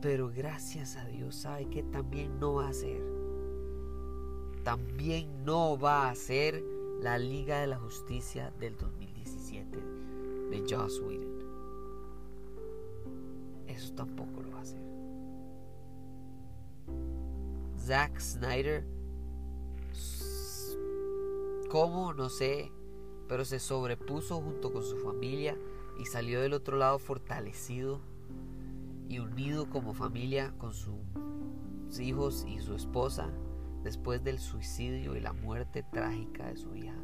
Pero 0.00 0.32
gracias 0.34 0.96
a 0.96 1.04
Dios 1.04 1.34
sabe 1.34 1.66
que 1.66 1.82
también 1.82 2.40
no 2.40 2.54
va 2.54 2.68
a 2.68 2.72
ser. 2.72 3.02
También 4.64 5.44
no 5.44 5.78
va 5.78 6.08
a 6.08 6.14
ser 6.14 6.64
la 7.02 7.18
Liga 7.18 7.60
de 7.60 7.66
la 7.66 7.76
Justicia 7.76 8.54
del 8.58 8.74
2017 8.78 9.78
de 10.48 10.64
Joss 10.66 10.98
Whedon. 11.00 11.42
Eso 13.66 13.92
tampoco 13.92 14.40
lo 14.40 14.50
va 14.50 14.60
a 14.60 14.62
hacer. 14.62 14.82
Zack 17.76 18.18
Snyder, 18.18 18.82
¿cómo? 21.68 22.14
No 22.14 22.30
sé, 22.30 22.72
pero 23.28 23.44
se 23.44 23.58
sobrepuso 23.58 24.40
junto 24.40 24.72
con 24.72 24.82
su 24.82 24.96
familia 24.96 25.54
y 26.02 26.04
salió 26.04 26.40
del 26.40 26.52
otro 26.52 26.76
lado 26.76 26.98
fortalecido 26.98 28.00
y 29.08 29.20
unido 29.20 29.70
como 29.70 29.94
familia 29.94 30.52
con 30.58 30.74
sus 30.74 32.00
hijos 32.00 32.44
y 32.48 32.58
su 32.58 32.74
esposa 32.74 33.30
después 33.84 34.24
del 34.24 34.40
suicidio 34.40 35.14
y 35.14 35.20
la 35.20 35.32
muerte 35.32 35.84
trágica 35.84 36.48
de 36.48 36.56
su 36.56 36.74
hija, 36.74 36.96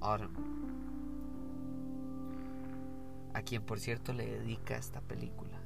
Autumn, 0.00 0.32
a 3.32 3.42
quien 3.42 3.62
por 3.62 3.78
cierto 3.78 4.12
le 4.12 4.26
dedica 4.26 4.76
esta 4.76 5.00
película. 5.00 5.62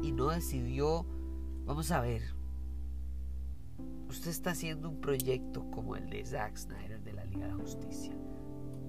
Y 0.00 0.12
no 0.12 0.30
decidió, 0.30 1.04
vamos 1.66 1.90
a 1.90 2.00
ver, 2.00 2.22
usted 4.08 4.30
está 4.30 4.52
haciendo 4.52 4.88
un 4.88 5.02
proyecto 5.02 5.70
como 5.70 5.96
el 5.96 6.08
de 6.08 6.24
Zack 6.24 6.56
Snyder 6.56 7.02
de 7.02 7.12
la 7.12 7.26
Liga 7.26 7.48
de 7.48 7.52
Justicia 7.52 8.23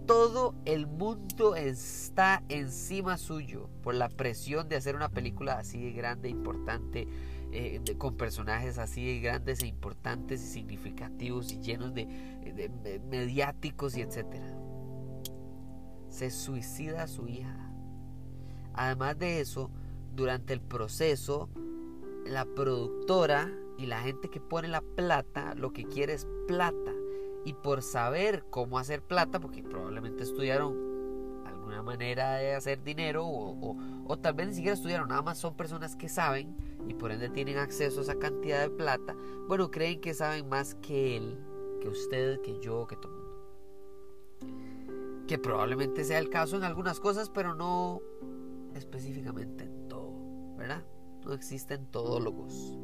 todo 0.05 0.55
el 0.65 0.87
mundo 0.87 1.55
está 1.55 2.43
encima 2.49 3.17
suyo 3.17 3.69
por 3.81 3.95
la 3.95 4.09
presión 4.09 4.69
de 4.69 4.75
hacer 4.75 4.95
una 4.95 5.09
película 5.09 5.57
así 5.57 5.81
de 5.81 5.91
grande, 5.91 6.29
importante, 6.29 7.07
eh, 7.51 7.81
con 7.97 8.15
personajes 8.15 8.77
así 8.77 9.05
de 9.05 9.19
grandes 9.19 9.61
e 9.63 9.67
importantes 9.67 10.41
y 10.43 10.47
significativos 10.47 11.51
y 11.51 11.59
llenos 11.59 11.93
de, 11.93 12.05
mediáticos 13.09 13.97
y 13.97 14.01
etcétera. 14.01 14.47
Se 16.09 16.29
suicida 16.29 17.03
a 17.03 17.07
su 17.07 17.27
hija. 17.27 17.71
Además 18.73 19.17
de 19.17 19.41
eso, 19.41 19.71
durante 20.13 20.53
el 20.53 20.61
proceso, 20.61 21.49
la 22.25 22.45
productora 22.45 23.51
y 23.77 23.87
la 23.87 24.01
gente 24.01 24.29
que 24.29 24.39
pone 24.39 24.67
la 24.67 24.81
plata 24.81 25.53
lo 25.55 25.73
que 25.73 25.83
quiere 25.83 26.13
es 26.13 26.27
plata 26.47 26.94
y 27.45 27.53
por 27.53 27.83
saber 27.83 28.43
cómo 28.49 28.79
hacer 28.79 29.01
plata, 29.01 29.39
porque 29.39 29.63
probablemente 29.63 30.23
estudiaron 30.23 30.75
alguna 31.45 31.81
manera 31.81 32.35
de 32.35 32.53
hacer 32.53 32.83
dinero 32.83 33.25
o, 33.25 33.77
o, 34.05 34.17
tal 34.17 34.33
vez 34.33 34.49
ni 34.49 34.55
siquiera 34.55 34.75
estudiaron, 34.75 35.09
nada 35.09 35.21
más 35.21 35.37
son 35.37 35.55
personas 35.55 35.95
que 35.95 36.09
saben 36.09 36.55
y 36.87 36.93
por 36.93 37.11
ende 37.11 37.29
tienen 37.29 37.57
acceso 37.57 37.99
a 37.99 38.03
esa 38.03 38.19
cantidad 38.19 38.61
de 38.61 38.69
plata, 38.69 39.15
bueno, 39.47 39.71
creen 39.71 39.99
que 39.99 40.13
saben 40.13 40.47
más 40.47 40.75
que 40.75 41.17
él, 41.17 41.39
que 41.81 41.89
usted, 41.89 42.41
que 42.41 42.59
yo, 42.59 42.85
que 42.87 42.95
todo 42.97 43.11
el 43.11 43.17
mundo. 43.17 43.25
Que 45.27 45.39
probablemente 45.39 46.03
sea 46.03 46.19
el 46.19 46.29
caso 46.29 46.55
en 46.55 46.63
algunas 46.63 46.99
cosas, 46.99 47.29
pero 47.29 47.55
no 47.55 48.01
específicamente 48.75 49.63
en 49.63 49.87
todo, 49.87 50.13
¿verdad? 50.57 50.83
No 51.25 51.33
existen 51.33 51.87
todólogos. 51.87 52.77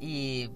Y 0.00 0.50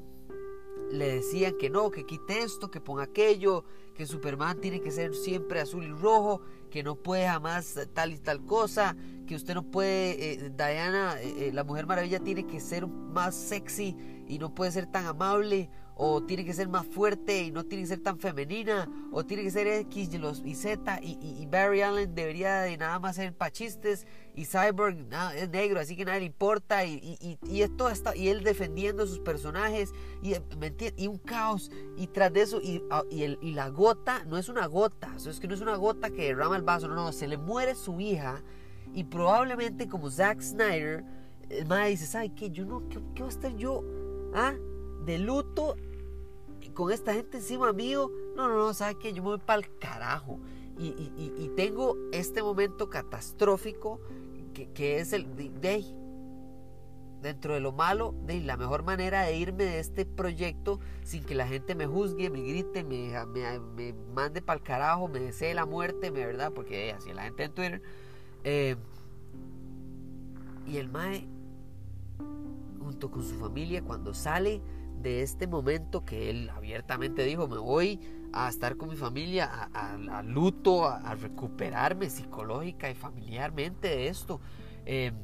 le 0.90 1.16
decían 1.16 1.56
que 1.58 1.70
no, 1.70 1.90
que 1.90 2.04
quite 2.04 2.40
esto, 2.40 2.70
que 2.70 2.80
ponga 2.80 3.04
aquello, 3.04 3.64
que 3.94 4.06
Superman 4.06 4.60
tiene 4.60 4.80
que 4.80 4.90
ser 4.90 5.14
siempre 5.14 5.60
azul 5.60 5.84
y 5.84 5.90
rojo, 5.90 6.40
que 6.70 6.82
no 6.82 6.96
puede 6.96 7.26
jamás 7.26 7.78
tal 7.94 8.12
y 8.12 8.18
tal 8.18 8.44
cosa, 8.44 8.96
que 9.28 9.36
usted 9.36 9.54
no 9.54 9.62
puede, 9.62 10.32
eh, 10.32 10.50
Diana, 10.56 11.16
eh, 11.20 11.48
eh, 11.48 11.50
la 11.52 11.62
Mujer 11.62 11.86
Maravilla 11.86 12.18
tiene 12.18 12.46
que 12.46 12.58
ser 12.60 12.86
más 12.86 13.34
sexy 13.34 13.94
y 14.26 14.38
no 14.38 14.54
puede 14.54 14.72
ser 14.72 14.86
tan 14.86 15.06
amable, 15.06 15.70
o 16.00 16.22
tiene 16.22 16.44
que 16.44 16.54
ser 16.54 16.68
más 16.68 16.86
fuerte 16.86 17.42
y 17.42 17.50
no 17.50 17.64
tiene 17.64 17.82
que 17.82 17.88
ser 17.88 18.02
tan 18.02 18.18
femenina, 18.18 18.88
o 19.12 19.26
tiene 19.26 19.42
que 19.42 19.50
ser 19.50 19.66
X 19.66 20.10
y, 20.12 20.18
los, 20.18 20.42
y 20.44 20.54
Z, 20.54 21.00
y, 21.02 21.46
Barry 21.46 21.82
Allen 21.82 22.14
debería 22.14 22.60
de 22.60 22.76
nada 22.76 22.98
más 23.00 23.16
ser 23.16 23.34
para 23.34 23.50
chistes, 23.50 24.06
y 24.34 24.44
Cyborg 24.44 24.96
es 25.34 25.50
negro, 25.50 25.80
así 25.80 25.96
que 25.96 26.04
nadie 26.04 26.20
le 26.20 26.26
importa, 26.26 26.84
y, 26.84 27.18
y, 27.42 27.62
esto 27.62 27.90
está, 27.90 28.16
y 28.16 28.28
él 28.28 28.44
defendiendo 28.44 29.06
sus 29.08 29.18
personajes, 29.18 29.92
y, 30.22 30.36
y 30.96 31.06
un 31.08 31.18
caos, 31.18 31.70
y 31.96 32.06
tras 32.06 32.32
de 32.32 32.42
eso, 32.42 32.60
y, 32.62 32.80
el, 33.22 33.38
y 33.42 33.52
la 33.52 33.68
gota, 33.68 34.24
no 34.24 34.38
es 34.38 34.48
una 34.48 34.66
gota, 34.66 35.10
es 35.16 35.40
que 35.40 35.48
no 35.48 35.54
es 35.54 35.60
una 35.60 35.74
gota 35.76 36.10
que 36.10 36.28
derrama 36.28 36.56
el 36.56 36.62
vaso, 36.62 36.86
no, 36.86 36.94
no, 36.94 37.12
se 37.12 37.26
le 37.26 37.38
muere 37.38 37.74
su 37.74 38.00
hija, 38.00 38.40
y 38.94 39.04
probablemente 39.04 39.88
como 39.88 40.10
Zack 40.10 40.40
Snyder, 40.40 41.04
el 41.48 41.66
madre 41.66 41.90
dice, 41.90 42.06
¿sabe 42.06 42.34
qué? 42.34 42.50
Yo 42.50 42.64
no, 42.64 42.88
¿qué, 42.88 42.98
qué 43.14 43.22
voy 43.22 43.26
a 43.26 43.34
estar 43.34 43.56
yo? 43.56 43.84
¿Ah? 44.34 44.54
De 45.04 45.18
luto 45.18 45.76
con 46.74 46.92
esta 46.92 47.12
gente 47.12 47.38
encima 47.38 47.72
mío. 47.72 48.10
No, 48.36 48.48
no, 48.48 48.56
no, 48.56 48.74
¿sabe 48.74 48.96
qué? 48.98 49.12
Yo 49.12 49.22
me 49.22 49.30
voy 49.30 49.38
para 49.38 49.60
el 49.60 49.78
carajo. 49.78 50.38
Y, 50.78 50.90
y, 51.16 51.50
tengo 51.56 51.96
este 52.12 52.40
momento 52.40 52.88
catastrófico 52.88 54.00
que, 54.54 54.70
que 54.70 55.00
es 55.00 55.12
el 55.12 55.34
de, 55.34 55.82
dentro 57.20 57.54
de 57.54 57.58
lo 57.58 57.72
malo, 57.72 58.14
de 58.26 58.40
la 58.42 58.56
mejor 58.56 58.84
manera 58.84 59.22
de 59.22 59.36
irme 59.36 59.64
de 59.64 59.80
este 59.80 60.06
proyecto 60.06 60.78
sin 61.02 61.24
que 61.24 61.34
la 61.34 61.48
gente 61.48 61.74
me 61.74 61.86
juzgue, 61.86 62.30
me 62.30 62.42
grite, 62.42 62.84
me, 62.84 63.12
me, 63.26 63.58
me 63.58 63.92
mande 64.14 64.40
para 64.40 64.58
el 64.58 64.64
carajo, 64.64 65.08
me 65.08 65.18
desee 65.18 65.52
la 65.52 65.66
muerte, 65.66 66.10
verdad, 66.10 66.52
porque 66.54 66.92
así 66.92 67.12
la 67.12 67.24
gente 67.24 67.42
en 67.42 67.52
Twitter. 67.52 67.82
Eh, 68.44 68.76
y 70.66 70.76
el 70.76 70.88
Mae 70.88 71.26
junto 72.78 73.10
con 73.10 73.22
su 73.22 73.34
familia 73.36 73.82
cuando 73.82 74.14
sale 74.14 74.62
de 75.02 75.22
este 75.22 75.46
momento 75.46 76.04
que 76.04 76.30
él 76.30 76.50
abiertamente 76.50 77.24
dijo, 77.24 77.48
me 77.48 77.58
voy 77.58 78.00
a 78.32 78.48
estar 78.48 78.76
con 78.76 78.88
mi 78.88 78.96
familia, 78.96 79.70
a, 79.72 80.22
luto, 80.22 80.86
a, 80.86 81.14
recuperarme 81.14 82.10
psicológica 82.10 82.90
y 82.90 82.94
familiarmente 82.94 83.88
de 83.88 84.08
esto. 84.08 84.40
Em, 84.84 85.14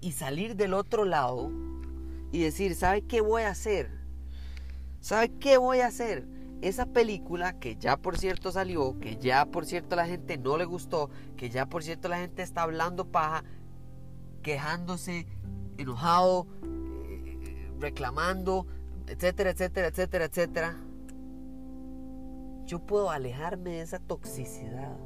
y 0.00 0.12
salir 0.12 0.56
del 0.56 0.74
otro 0.74 1.04
lado 1.04 1.50
y 2.30 2.40
decir, 2.40 2.74
¿sabe 2.74 3.02
qué 3.02 3.20
voy 3.20 3.42
a 3.42 3.50
hacer? 3.50 3.90
¿Sabe 5.00 5.30
qué 5.38 5.58
voy 5.58 5.80
a 5.80 5.86
hacer? 5.86 6.26
Esa 6.60 6.86
película 6.86 7.58
que 7.58 7.76
ya 7.76 7.96
por 7.96 8.18
cierto 8.18 8.50
salió, 8.50 8.98
que 8.98 9.16
ya 9.16 9.46
por 9.46 9.64
cierto 9.64 9.94
la 9.94 10.06
gente 10.06 10.38
no 10.38 10.56
le 10.56 10.64
gustó, 10.64 11.10
que 11.36 11.50
ya 11.50 11.66
por 11.66 11.82
cierto 11.82 12.08
la 12.08 12.18
gente 12.18 12.42
está 12.42 12.62
hablando 12.62 13.12
paja, 13.12 13.44
quejándose, 14.42 15.26
enojado, 15.76 16.46
eh, 16.64 17.72
reclamando, 17.78 18.66
etcétera, 19.06 19.50
etcétera, 19.50 19.88
etcétera, 19.88 20.24
etcétera. 20.24 20.76
Yo 22.66 22.80
puedo 22.80 23.10
alejarme 23.10 23.70
de 23.70 23.80
esa 23.82 23.98
toxicidad 23.98 24.98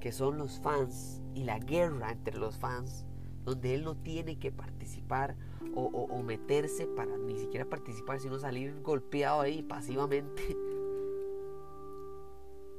que 0.00 0.10
son 0.10 0.36
los 0.36 0.58
fans 0.58 1.22
y 1.32 1.44
la 1.44 1.60
guerra 1.60 2.10
entre 2.10 2.36
los 2.36 2.56
fans, 2.56 3.06
donde 3.44 3.74
él 3.74 3.84
no 3.84 3.96
tiene 3.96 4.38
que 4.38 4.52
participar 4.52 5.36
o, 5.74 6.22
meterse 6.22 6.86
para 6.86 7.16
ni 7.16 7.38
siquiera 7.38 7.64
participar, 7.64 8.20
sino 8.20 8.38
salir 8.38 8.80
golpeado 8.82 9.40
ahí 9.40 9.62
pasivamente. 9.62 10.56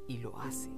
Y 0.06 0.18
lo 0.18 0.38
hace. 0.38 0.70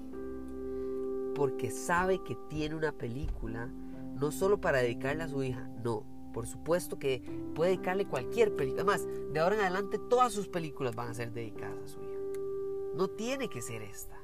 Porque 1.34 1.72
sabe 1.72 2.24
que 2.24 2.38
tiene 2.48 2.76
una 2.76 2.92
película 2.92 3.72
no 4.20 4.32
solo 4.32 4.62
para 4.62 4.78
dedicarle 4.78 5.24
a 5.24 5.28
su 5.28 5.42
hija, 5.42 5.68
no. 5.84 6.06
Por 6.32 6.46
supuesto 6.46 7.00
que 7.00 7.24
puede 7.56 7.72
dedicarle 7.72 8.06
cualquier 8.06 8.56
película. 8.56 8.84
Además, 8.84 9.08
de 9.34 9.40
ahora 9.40 9.56
en 9.56 9.62
adelante 9.62 9.98
todas 9.98 10.32
sus 10.32 10.48
películas 10.48 10.96
van 10.96 11.10
a 11.10 11.14
ser 11.16 11.32
dedicadas 11.34 11.78
a 11.84 11.88
su 11.88 12.00
hija. 12.02 12.20
No 12.96 13.08
tiene 13.08 13.50
que 13.50 13.62
ser 13.62 13.82
esta. 13.82 14.15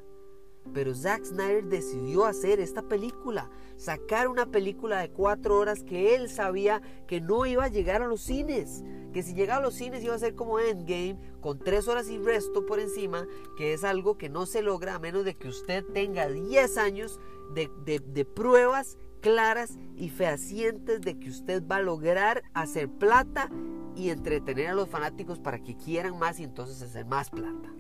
Pero 0.73 0.93
Zack 0.93 1.25
Snyder 1.25 1.65
decidió 1.65 2.25
hacer 2.25 2.59
esta 2.59 2.83
película, 2.83 3.49
sacar 3.77 4.27
una 4.27 4.45
película 4.45 4.99
de 4.99 5.09
cuatro 5.09 5.57
horas 5.57 5.83
que 5.83 6.15
él 6.15 6.29
sabía 6.29 6.81
que 7.07 7.19
no 7.19 7.45
iba 7.45 7.65
a 7.65 7.69
llegar 7.69 8.01
a 8.01 8.07
los 8.07 8.21
cines, 8.21 8.83
que 9.11 9.23
si 9.23 9.33
llegaba 9.33 9.59
a 9.59 9.63
los 9.63 9.73
cines 9.73 10.03
iba 10.03 10.15
a 10.15 10.19
ser 10.19 10.35
como 10.35 10.59
Endgame, 10.59 11.17
con 11.41 11.59
tres 11.59 11.87
horas 11.87 12.09
y 12.09 12.17
resto 12.17 12.65
por 12.65 12.79
encima, 12.79 13.27
que 13.57 13.73
es 13.73 13.83
algo 13.83 14.17
que 14.17 14.29
no 14.29 14.45
se 14.45 14.61
logra 14.61 14.95
a 14.95 14.99
menos 14.99 15.25
de 15.25 15.35
que 15.35 15.49
usted 15.49 15.83
tenga 15.93 16.29
10 16.29 16.77
años 16.77 17.19
de, 17.53 17.69
de 17.85 18.25
pruebas 18.25 18.97
claras 19.21 19.77
y 19.95 20.09
fehacientes 20.09 21.01
de 21.01 21.17
que 21.17 21.29
usted 21.29 21.63
va 21.65 21.77
a 21.77 21.81
lograr 21.81 22.43
hacer 22.53 22.89
plata 22.89 23.49
y 23.95 24.09
entretener 24.09 24.67
a 24.67 24.73
los 24.73 24.89
fanáticos 24.89 25.39
para 25.39 25.61
que 25.61 25.77
quieran 25.77 26.17
más 26.17 26.39
y 26.39 26.43
entonces 26.43 26.81
hacer 26.81 27.05
más 27.05 27.29
plata. 27.29 27.73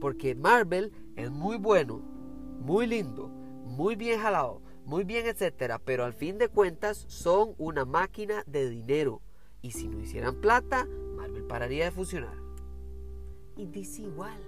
Porque 0.00 0.34
Marvel 0.34 0.92
es 1.16 1.30
muy 1.30 1.56
bueno, 1.56 2.02
muy 2.60 2.86
lindo, 2.86 3.28
muy 3.64 3.96
bien 3.96 4.20
jalado, 4.20 4.62
muy 4.84 5.04
bien 5.04 5.26
etcétera, 5.26 5.78
pero 5.78 6.04
al 6.04 6.12
fin 6.12 6.38
de 6.38 6.48
cuentas 6.48 7.04
son 7.08 7.54
una 7.58 7.84
máquina 7.84 8.42
de 8.46 8.68
dinero. 8.68 9.22
Y 9.60 9.70
si 9.72 9.88
no 9.88 10.00
hicieran 10.00 10.40
plata, 10.40 10.86
Marvel 11.16 11.44
pararía 11.44 11.84
de 11.84 11.90
funcionar. 11.92 12.36
Y 13.56 13.66
dice 13.66 14.02
igual. 14.02 14.40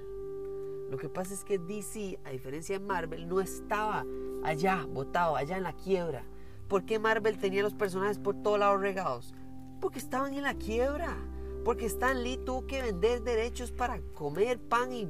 Lo 0.90 0.98
que 0.98 1.08
pasa 1.08 1.34
es 1.34 1.44
que 1.44 1.58
DC, 1.58 2.18
a 2.24 2.30
diferencia 2.30 2.78
de 2.78 2.84
Marvel, 2.84 3.28
no 3.28 3.40
estaba 3.40 4.04
allá, 4.42 4.86
botado, 4.88 5.36
allá 5.36 5.56
en 5.56 5.62
la 5.62 5.72
quiebra. 5.72 6.24
¿Por 6.68 6.84
qué 6.84 6.98
Marvel 6.98 7.38
tenía 7.38 7.62
los 7.62 7.74
personajes 7.74 8.18
por 8.18 8.42
todos 8.42 8.58
lados 8.58 8.80
regados? 8.80 9.34
Porque 9.80 9.98
estaban 9.98 10.34
en 10.34 10.42
la 10.42 10.54
quiebra. 10.54 11.16
Porque 11.64 11.86
Stan 11.86 12.22
Lee 12.22 12.38
tuvo 12.44 12.66
que 12.66 12.82
vender 12.82 13.22
derechos 13.22 13.72
para 13.72 14.00
comer 14.14 14.58
pan 14.58 14.92
y, 14.92 15.08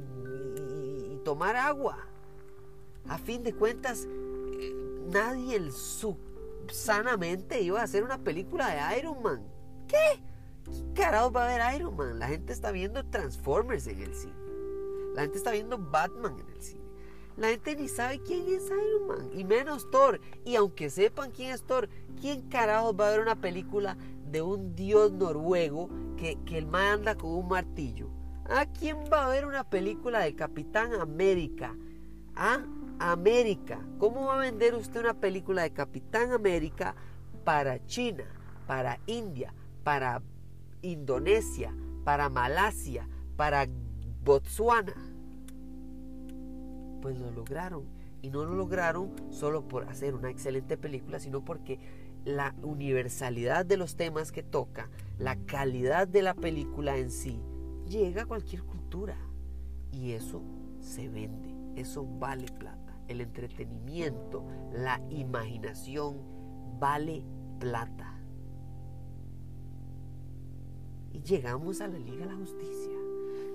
tomar 1.25 1.57
agua. 1.57 1.97
A 3.09 3.17
fin 3.17 3.43
de 3.43 3.53
cuentas, 3.53 4.07
eh, 4.59 4.73
nadie 5.11 5.57
el 5.57 5.73
sanamente 6.71 7.61
iba 7.61 7.81
a 7.81 7.83
hacer 7.83 8.03
una 8.03 8.19
película 8.19 8.69
de 8.69 8.99
Iron 8.99 9.21
Man. 9.21 9.43
¿Qué? 9.87 10.21
¿Qué 10.63 11.01
carajo 11.01 11.31
va 11.31 11.45
a 11.45 11.57
ver 11.57 11.75
Iron 11.75 11.97
Man? 11.97 12.19
La 12.19 12.27
gente 12.27 12.53
está 12.53 12.71
viendo 12.71 13.03
Transformers 13.05 13.87
en 13.87 14.01
el 14.01 14.15
cine. 14.15 14.33
La 15.15 15.23
gente 15.23 15.37
está 15.37 15.51
viendo 15.51 15.77
Batman 15.77 16.39
en 16.39 16.55
el 16.55 16.61
cine. 16.61 16.85
La 17.37 17.49
gente 17.49 17.75
ni 17.75 17.89
sabe 17.89 18.19
quién 18.19 18.47
es 18.47 18.65
Iron 18.67 19.07
Man, 19.07 19.29
y 19.33 19.43
menos 19.43 19.89
Thor. 19.91 20.21
Y 20.45 20.55
aunque 20.55 20.89
sepan 20.89 21.31
quién 21.31 21.51
es 21.51 21.63
Thor, 21.63 21.89
¿quién 22.21 22.43
carajos 22.49 22.95
va 22.97 23.07
a 23.07 23.11
ver 23.11 23.19
una 23.19 23.41
película 23.41 23.97
de 24.31 24.41
un 24.41 24.75
dios 24.75 25.11
noruego 25.11 25.89
que, 26.17 26.37
que 26.45 26.57
el 26.57 26.65
man 26.65 27.03
con 27.17 27.31
un 27.31 27.47
martillo? 27.47 28.09
¿A 28.49 28.65
quién 28.67 28.97
va 29.11 29.25
a 29.25 29.29
ver 29.29 29.45
una 29.45 29.63
película 29.63 30.19
de 30.19 30.35
Capitán 30.35 30.93
América? 30.93 31.75
¿Ah? 32.35 32.59
América. 32.99 33.79
¿Cómo 33.97 34.25
va 34.25 34.35
a 34.35 34.39
vender 34.39 34.75
usted 34.75 34.99
una 34.99 35.15
película 35.15 35.63
de 35.63 35.71
Capitán 35.71 36.31
América 36.31 36.95
para 37.43 37.85
China, 37.85 38.25
para 38.67 38.99
India, 39.07 39.53
para 39.83 40.21
Indonesia, 40.81 41.73
para 42.03 42.29
Malasia, 42.29 43.07
para 43.35 43.67
Botswana. 44.23 44.95
Pues 47.01 47.17
lo 47.17 47.31
lograron. 47.31 47.83
Y 48.21 48.29
no 48.29 48.43
lo 48.43 48.55
lograron 48.55 49.11
solo 49.29 49.67
por 49.67 49.87
hacer 49.87 50.15
una 50.15 50.31
excelente 50.31 50.77
película, 50.77 51.19
sino 51.19 51.45
porque 51.45 51.79
la 52.25 52.55
universalidad 52.63 53.67
de 53.67 53.77
los 53.77 53.95
temas 53.95 54.31
que 54.31 54.41
toca, 54.41 54.89
la 55.19 55.35
calidad 55.45 56.07
de 56.07 56.23
la 56.23 56.33
película 56.33 56.97
en 56.97 57.11
sí, 57.11 57.39
llega 57.87 58.23
a 58.23 58.25
cualquier 58.25 58.63
cultura. 58.63 59.17
Y 59.91 60.11
eso 60.11 60.41
se 60.79 61.07
vende, 61.07 61.55
eso 61.75 62.05
vale 62.05 62.45
plata. 62.47 62.99
El 63.07 63.21
entretenimiento, 63.21 64.45
la 64.73 65.01
imaginación 65.09 66.17
vale 66.79 67.23
plata. 67.59 68.19
Y 71.13 71.21
llegamos 71.21 71.79
a 71.79 71.87
la 71.87 71.97
Liga 71.97 72.25
de 72.25 72.31
la 72.31 72.37
Justicia. 72.37 72.91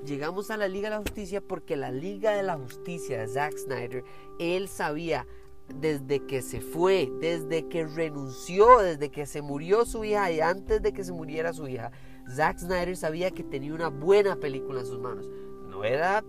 Llegamos 0.06 0.50
a 0.50 0.56
la 0.56 0.66
Liga 0.66 0.88
de 0.88 0.96
la 0.96 1.02
Justicia 1.02 1.42
porque 1.42 1.76
la 1.76 1.90
Liga 1.90 2.30
de 2.30 2.42
la 2.42 2.56
Justicia 2.56 3.20
de 3.20 3.28
Zack 3.28 3.56
Snyder, 3.58 4.02
él 4.38 4.68
sabía 4.68 5.26
desde 5.74 6.24
que 6.26 6.40
se 6.40 6.60
fue, 6.60 7.12
desde 7.20 7.68
que 7.68 7.86
renunció, 7.86 8.78
desde 8.78 9.10
que 9.10 9.26
se 9.26 9.42
murió 9.42 9.84
su 9.84 10.04
hija 10.04 10.30
y 10.32 10.40
antes 10.40 10.80
de 10.82 10.92
que 10.92 11.04
se 11.04 11.12
muriera 11.12 11.52
su 11.52 11.68
hija, 11.68 11.92
Zack 12.30 12.58
Snyder 12.58 12.96
sabía 12.96 13.30
que 13.30 13.42
tenía 13.42 13.74
una 13.74 13.88
buena 13.88 14.36
película 14.36 14.80
en 14.80 14.86
sus 14.86 14.98
manos. 14.98 15.28
No 15.68 15.84
era 15.84 16.24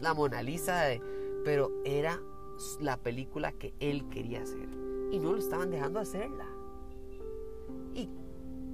la 0.00 0.14
Mona 0.14 0.42
Lisa, 0.42 0.84
pero 1.44 1.72
era 1.84 2.20
la 2.80 2.96
película 2.96 3.52
que 3.52 3.74
él 3.80 4.08
quería 4.08 4.42
hacer. 4.42 4.68
Y 5.10 5.18
no 5.18 5.32
lo 5.32 5.38
estaban 5.38 5.70
dejando 5.70 6.00
hacerla. 6.00 6.46
Y 7.94 8.08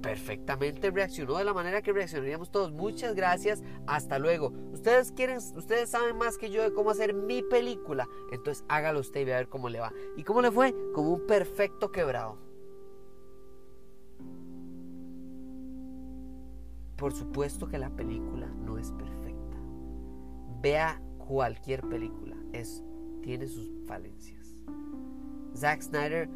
perfectamente 0.01 0.91
reaccionó 0.91 1.37
de 1.37 1.45
la 1.45 1.53
manera 1.53 1.81
que 1.81 1.93
reaccionaríamos 1.93 2.51
todos. 2.51 2.71
Muchas 2.71 3.15
gracias, 3.15 3.63
hasta 3.87 4.19
luego. 4.19 4.53
Ustedes 4.73 5.11
quieren, 5.13 5.37
ustedes 5.37 5.89
saben 5.89 6.17
más 6.17 6.37
que 6.37 6.51
yo 6.51 6.61
de 6.61 6.73
cómo 6.73 6.91
hacer 6.91 7.13
mi 7.13 7.41
película, 7.41 8.07
entonces 8.31 8.65
hágalo 8.67 8.99
usted 8.99 9.21
y 9.21 9.25
vea 9.25 9.35
a 9.35 9.39
ver 9.39 9.49
cómo 9.49 9.69
le 9.69 9.79
va. 9.79 9.93
¿Y 10.17 10.23
cómo 10.23 10.41
le 10.41 10.51
fue? 10.51 10.75
Como 10.93 11.13
un 11.13 11.25
perfecto 11.25 11.91
quebrado. 11.91 12.37
Por 17.03 17.11
supuesto 17.11 17.67
que 17.67 17.77
la 17.77 17.89
película 17.89 18.47
no 18.47 18.77
es 18.77 18.93
perfecta. 18.93 19.57
Vea 20.61 21.01
cualquier 21.17 21.81
película, 21.81 22.37
es, 22.53 22.81
tiene 23.21 23.45
sus 23.45 23.69
falencias. 23.85 24.55
Zack 25.53 25.81
Snyder 25.81 26.29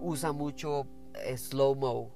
usa 0.00 0.30
mucho 0.30 0.86
eh, 1.14 1.36
slow-mo, 1.36 2.14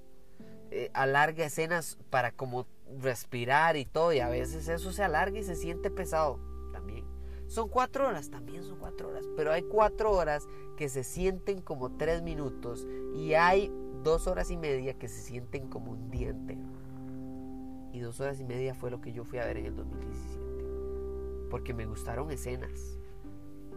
eh, 0.70 0.92
alarga 0.94 1.44
escenas 1.44 1.98
para 2.08 2.30
como 2.30 2.68
respirar 3.00 3.76
y 3.76 3.84
todo, 3.84 4.12
y 4.12 4.20
a 4.20 4.28
veces 4.28 4.68
eso 4.68 4.92
se 4.92 5.02
alarga 5.02 5.40
y 5.40 5.42
se 5.42 5.56
siente 5.56 5.90
pesado 5.90 6.38
también. 6.72 7.04
Son 7.48 7.68
cuatro 7.68 8.06
horas, 8.06 8.30
también 8.30 8.62
son 8.62 8.78
cuatro 8.78 9.08
horas, 9.08 9.24
pero 9.36 9.50
hay 9.50 9.62
cuatro 9.64 10.12
horas 10.12 10.46
que 10.76 10.88
se 10.88 11.02
sienten 11.02 11.62
como 11.62 11.96
tres 11.96 12.22
minutos 12.22 12.86
y 13.16 13.34
hay 13.34 13.72
dos 14.04 14.28
horas 14.28 14.52
y 14.52 14.56
media 14.56 14.94
que 14.94 15.08
se 15.08 15.20
sienten 15.20 15.66
como 15.66 15.90
un 15.90 16.12
día 16.12 16.28
entero. 16.28 16.57
Dos 18.00 18.20
horas 18.20 18.40
y 18.40 18.44
media 18.44 18.74
fue 18.74 18.90
lo 18.90 19.00
que 19.00 19.12
yo 19.12 19.24
fui 19.24 19.38
a 19.38 19.46
ver 19.46 19.58
en 19.58 19.66
el 19.66 19.76
2017. 19.76 21.48
Porque 21.50 21.74
me 21.74 21.86
gustaron 21.86 22.30
escenas. 22.30 22.98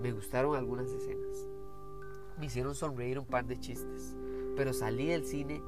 Me 0.01 0.11
gustaron 0.11 0.55
algunas 0.55 0.89
escenas. 0.91 1.47
Me 2.39 2.45
hicieron 2.45 2.75
sonreír 2.75 3.19
un 3.19 3.25
par 3.25 3.45
de 3.45 3.59
chistes. 3.59 4.15
Pero 4.55 4.73
salí 4.73 5.07
del 5.07 5.25
cine 5.25 5.61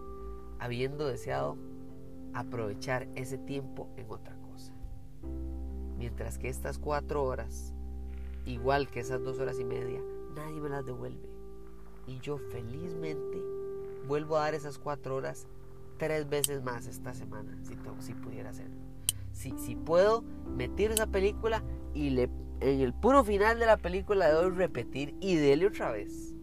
habiendo 0.60 1.08
deseado 1.08 1.58
aprovechar 2.34 3.08
ese 3.16 3.38
tiempo 3.38 3.90
en 3.98 4.10
otra 4.10 4.36
cosa. 4.38 4.74
Mientras 5.98 6.38
que 6.38 6.50
estas 6.50 6.80
cuatro 6.80 7.24
horas, 7.24 7.74
igual 8.46 8.90
que 8.90 9.02
esas 9.02 9.24
dos 9.24 9.40
horas 9.40 9.60
y 9.60 9.66
media, 9.66 10.02
nadie 10.36 10.60
me 10.60 10.70
las 10.70 10.86
devuelve. 10.86 11.30
Y 12.08 12.20
yo 12.20 12.38
felizmente 12.38 13.42
vuelvo 14.08 14.38
a 14.38 14.42
dar 14.42 14.56
esas 14.56 14.78
cuatro 14.78 15.16
horas 15.16 15.48
tres 15.98 16.30
veces 16.30 16.64
más 16.64 16.88
esta 16.88 17.14
semana, 17.14 17.58
si, 17.64 17.76
si 18.00 18.14
pudiera 18.14 18.50
hacerlo. 18.50 18.76
Si, 19.32 19.76
puedo, 19.76 20.24
meter 20.56 20.92
esa 20.92 21.08
película 21.08 21.64
y 21.94 22.12
le, 22.12 22.30
en 22.62 22.80
el 22.80 22.94
puro 22.94 23.24
final 23.24 23.60
de 23.60 23.66
la 23.66 23.78
película 23.78 24.32
doy 24.32 24.52
repetir 24.52 25.16
y 25.20 25.36
dele 25.36 25.68
otra 25.68 25.92
vez. 25.92 26.34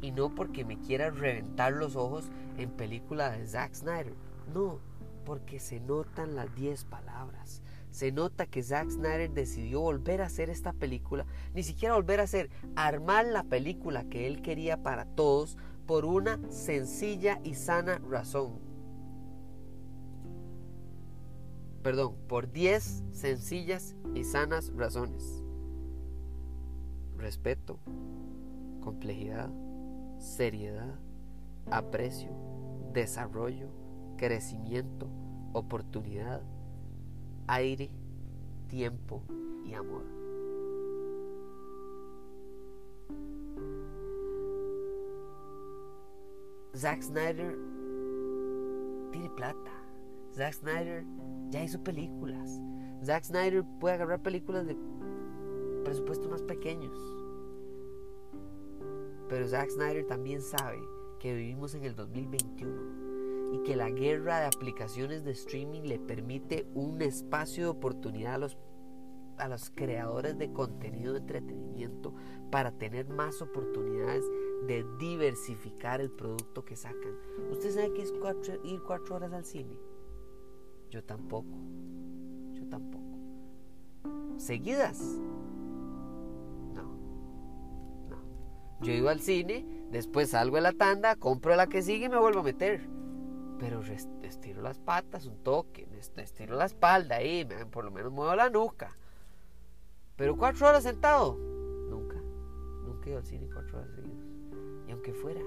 Y 0.00 0.12
no 0.12 0.34
porque 0.34 0.64
me 0.64 0.78
quiera 0.78 1.10
reventar 1.10 1.72
los 1.72 1.96
ojos 1.96 2.30
en 2.58 2.70
película 2.70 3.30
de 3.30 3.46
Zack 3.46 3.74
Snyder. 3.74 4.14
No, 4.52 4.78
porque 5.24 5.58
se 5.58 5.80
notan 5.80 6.36
las 6.36 6.54
10 6.54 6.84
palabras. 6.84 7.62
Se 7.90 8.12
nota 8.12 8.46
que 8.46 8.62
Zack 8.62 8.90
Snyder 8.90 9.30
decidió 9.30 9.80
volver 9.80 10.20
a 10.20 10.26
hacer 10.26 10.50
esta 10.50 10.72
película, 10.72 11.26
ni 11.54 11.62
siquiera 11.62 11.94
volver 11.94 12.20
a 12.20 12.24
hacer, 12.24 12.50
armar 12.76 13.24
la 13.26 13.44
película 13.44 14.04
que 14.04 14.26
él 14.26 14.42
quería 14.42 14.82
para 14.82 15.06
todos 15.06 15.56
por 15.86 16.04
una 16.04 16.40
sencilla 16.50 17.40
y 17.44 17.54
sana 17.54 18.00
razón. 18.10 18.63
Perdón, 21.84 22.16
por 22.28 22.50
10 22.50 23.04
sencillas 23.12 23.94
y 24.14 24.24
sanas 24.24 24.72
razones. 24.74 25.44
Respeto, 27.18 27.78
complejidad, 28.80 29.50
seriedad, 30.18 30.98
aprecio, 31.70 32.30
desarrollo, 32.94 33.68
crecimiento, 34.16 35.10
oportunidad, 35.52 36.40
aire, 37.48 37.90
tiempo 38.68 39.22
y 39.66 39.74
amor. 39.74 40.06
Zack 46.74 47.02
Snyder 47.02 47.58
tiene 49.12 49.28
plata. 49.36 49.70
Zack 50.34 50.54
Snyder 50.54 51.04
ya 51.54 51.62
hizo 51.62 51.84
películas. 51.84 52.60
Zack 53.04 53.22
Snyder 53.22 53.64
puede 53.78 53.94
agarrar 53.94 54.20
películas 54.20 54.66
de 54.66 54.76
presupuesto 55.84 56.28
más 56.28 56.42
pequeños. 56.42 56.98
Pero 59.28 59.46
Zack 59.46 59.70
Snyder 59.70 60.04
también 60.04 60.42
sabe 60.42 60.80
que 61.20 61.32
vivimos 61.32 61.76
en 61.76 61.84
el 61.84 61.94
2021 61.94 63.52
y 63.52 63.62
que 63.62 63.76
la 63.76 63.88
guerra 63.90 64.40
de 64.40 64.46
aplicaciones 64.46 65.24
de 65.24 65.30
streaming 65.30 65.82
le 65.82 66.00
permite 66.00 66.66
un 66.74 67.00
espacio 67.02 67.62
de 67.62 67.70
oportunidad 67.70 68.34
a 68.34 68.38
los, 68.38 68.58
a 69.38 69.46
los 69.46 69.70
creadores 69.70 70.36
de 70.36 70.52
contenido 70.52 71.12
de 71.12 71.20
entretenimiento 71.20 72.14
para 72.50 72.72
tener 72.72 73.08
más 73.08 73.40
oportunidades 73.40 74.24
de 74.66 74.84
diversificar 74.98 76.00
el 76.00 76.10
producto 76.10 76.64
que 76.64 76.74
sacan. 76.74 77.16
¿Usted 77.52 77.70
sabe 77.70 77.92
qué 77.92 78.02
es 78.02 78.12
ir 78.64 78.82
cuatro 78.82 79.14
horas 79.14 79.32
al 79.32 79.44
cine? 79.44 79.78
Yo 80.94 81.02
tampoco. 81.02 81.58
Yo 82.52 82.68
tampoco. 82.68 83.18
¿Seguidas? 84.36 85.00
No. 86.72 86.84
No. 88.08 88.16
Yo 88.80 88.92
iba 88.92 89.10
al 89.10 89.18
cine, 89.18 89.66
después 89.90 90.30
salgo 90.30 90.54
de 90.54 90.62
la 90.62 90.70
tanda, 90.70 91.16
compro 91.16 91.56
la 91.56 91.66
que 91.66 91.82
sigue 91.82 92.06
y 92.06 92.08
me 92.08 92.20
vuelvo 92.20 92.38
a 92.38 92.42
meter. 92.44 92.88
Pero 93.58 93.82
estiro 94.22 94.62
las 94.62 94.78
patas 94.78 95.26
un 95.26 95.42
toque, 95.42 95.88
estiro 96.16 96.54
la 96.54 96.66
espalda 96.66 97.16
ahí, 97.16 97.44
por 97.72 97.84
lo 97.84 97.90
menos 97.90 98.12
muevo 98.12 98.36
la 98.36 98.48
nuca. 98.48 98.96
Pero 100.14 100.36
cuatro 100.36 100.68
horas 100.68 100.84
sentado, 100.84 101.36
nunca. 101.90 102.22
Nunca 102.84 103.06
he 103.06 103.10
ido 103.10 103.18
al 103.18 103.26
cine 103.26 103.48
cuatro 103.52 103.78
horas 103.78 103.90
seguidas. 103.96 104.28
Y 104.86 104.92
aunque 104.92 105.12
fuera, 105.12 105.40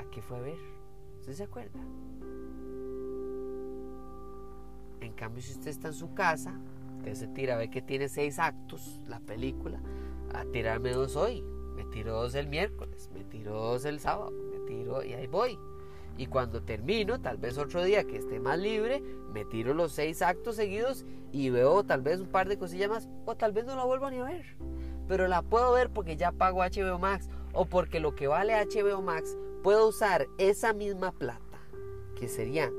¿a 0.00 0.10
qué 0.10 0.20
fue 0.20 0.38
a 0.38 0.40
ver? 0.40 0.58
¿Usted 1.20 1.34
se 1.34 1.44
acuerda? 1.44 1.78
En 5.02 5.12
cambio, 5.14 5.42
si 5.42 5.52
usted 5.52 5.70
está 5.70 5.88
en 5.88 5.94
su 5.94 6.14
casa, 6.14 6.54
usted 6.98 7.14
se 7.14 7.26
tira, 7.26 7.56
ve 7.56 7.70
que 7.70 7.82
tiene 7.82 8.08
seis 8.08 8.38
actos 8.38 9.00
la 9.08 9.18
película, 9.18 9.80
a 10.32 10.44
tirarme 10.44 10.92
dos 10.92 11.16
hoy, 11.16 11.42
me 11.74 11.84
tiro 11.86 12.12
dos 12.12 12.36
el 12.36 12.46
miércoles, 12.46 13.10
me 13.12 13.24
tiro 13.24 13.52
dos 13.52 13.84
el 13.84 13.98
sábado, 13.98 14.30
me 14.30 14.60
tiro 14.60 15.02
y 15.02 15.14
ahí 15.14 15.26
voy. 15.26 15.58
Y 16.18 16.26
cuando 16.26 16.62
termino, 16.62 17.20
tal 17.20 17.38
vez 17.38 17.58
otro 17.58 17.82
día 17.82 18.04
que 18.04 18.18
esté 18.18 18.38
más 18.38 18.58
libre, 18.60 19.02
me 19.32 19.44
tiro 19.44 19.74
los 19.74 19.92
seis 19.92 20.22
actos 20.22 20.56
seguidos 20.56 21.04
y 21.32 21.50
veo 21.50 21.82
tal 21.82 22.02
vez 22.02 22.20
un 22.20 22.28
par 22.28 22.48
de 22.48 22.58
cosillas 22.58 22.88
más, 22.88 23.08
o 23.24 23.34
tal 23.34 23.52
vez 23.52 23.64
no 23.64 23.74
la 23.74 23.84
vuelvo 23.84 24.08
ni 24.08 24.18
a 24.18 24.24
ver. 24.24 24.56
Pero 25.08 25.26
la 25.26 25.42
puedo 25.42 25.72
ver 25.72 25.90
porque 25.90 26.16
ya 26.16 26.30
pago 26.30 26.60
HBO 26.60 26.98
Max 27.00 27.28
o 27.52 27.64
porque 27.64 27.98
lo 27.98 28.14
que 28.14 28.28
vale 28.28 28.54
HBO 28.54 29.02
Max 29.02 29.36
puedo 29.64 29.88
usar 29.88 30.28
esa 30.38 30.72
misma 30.72 31.10
plata, 31.10 31.58
que 32.14 32.28
sería 32.28 32.70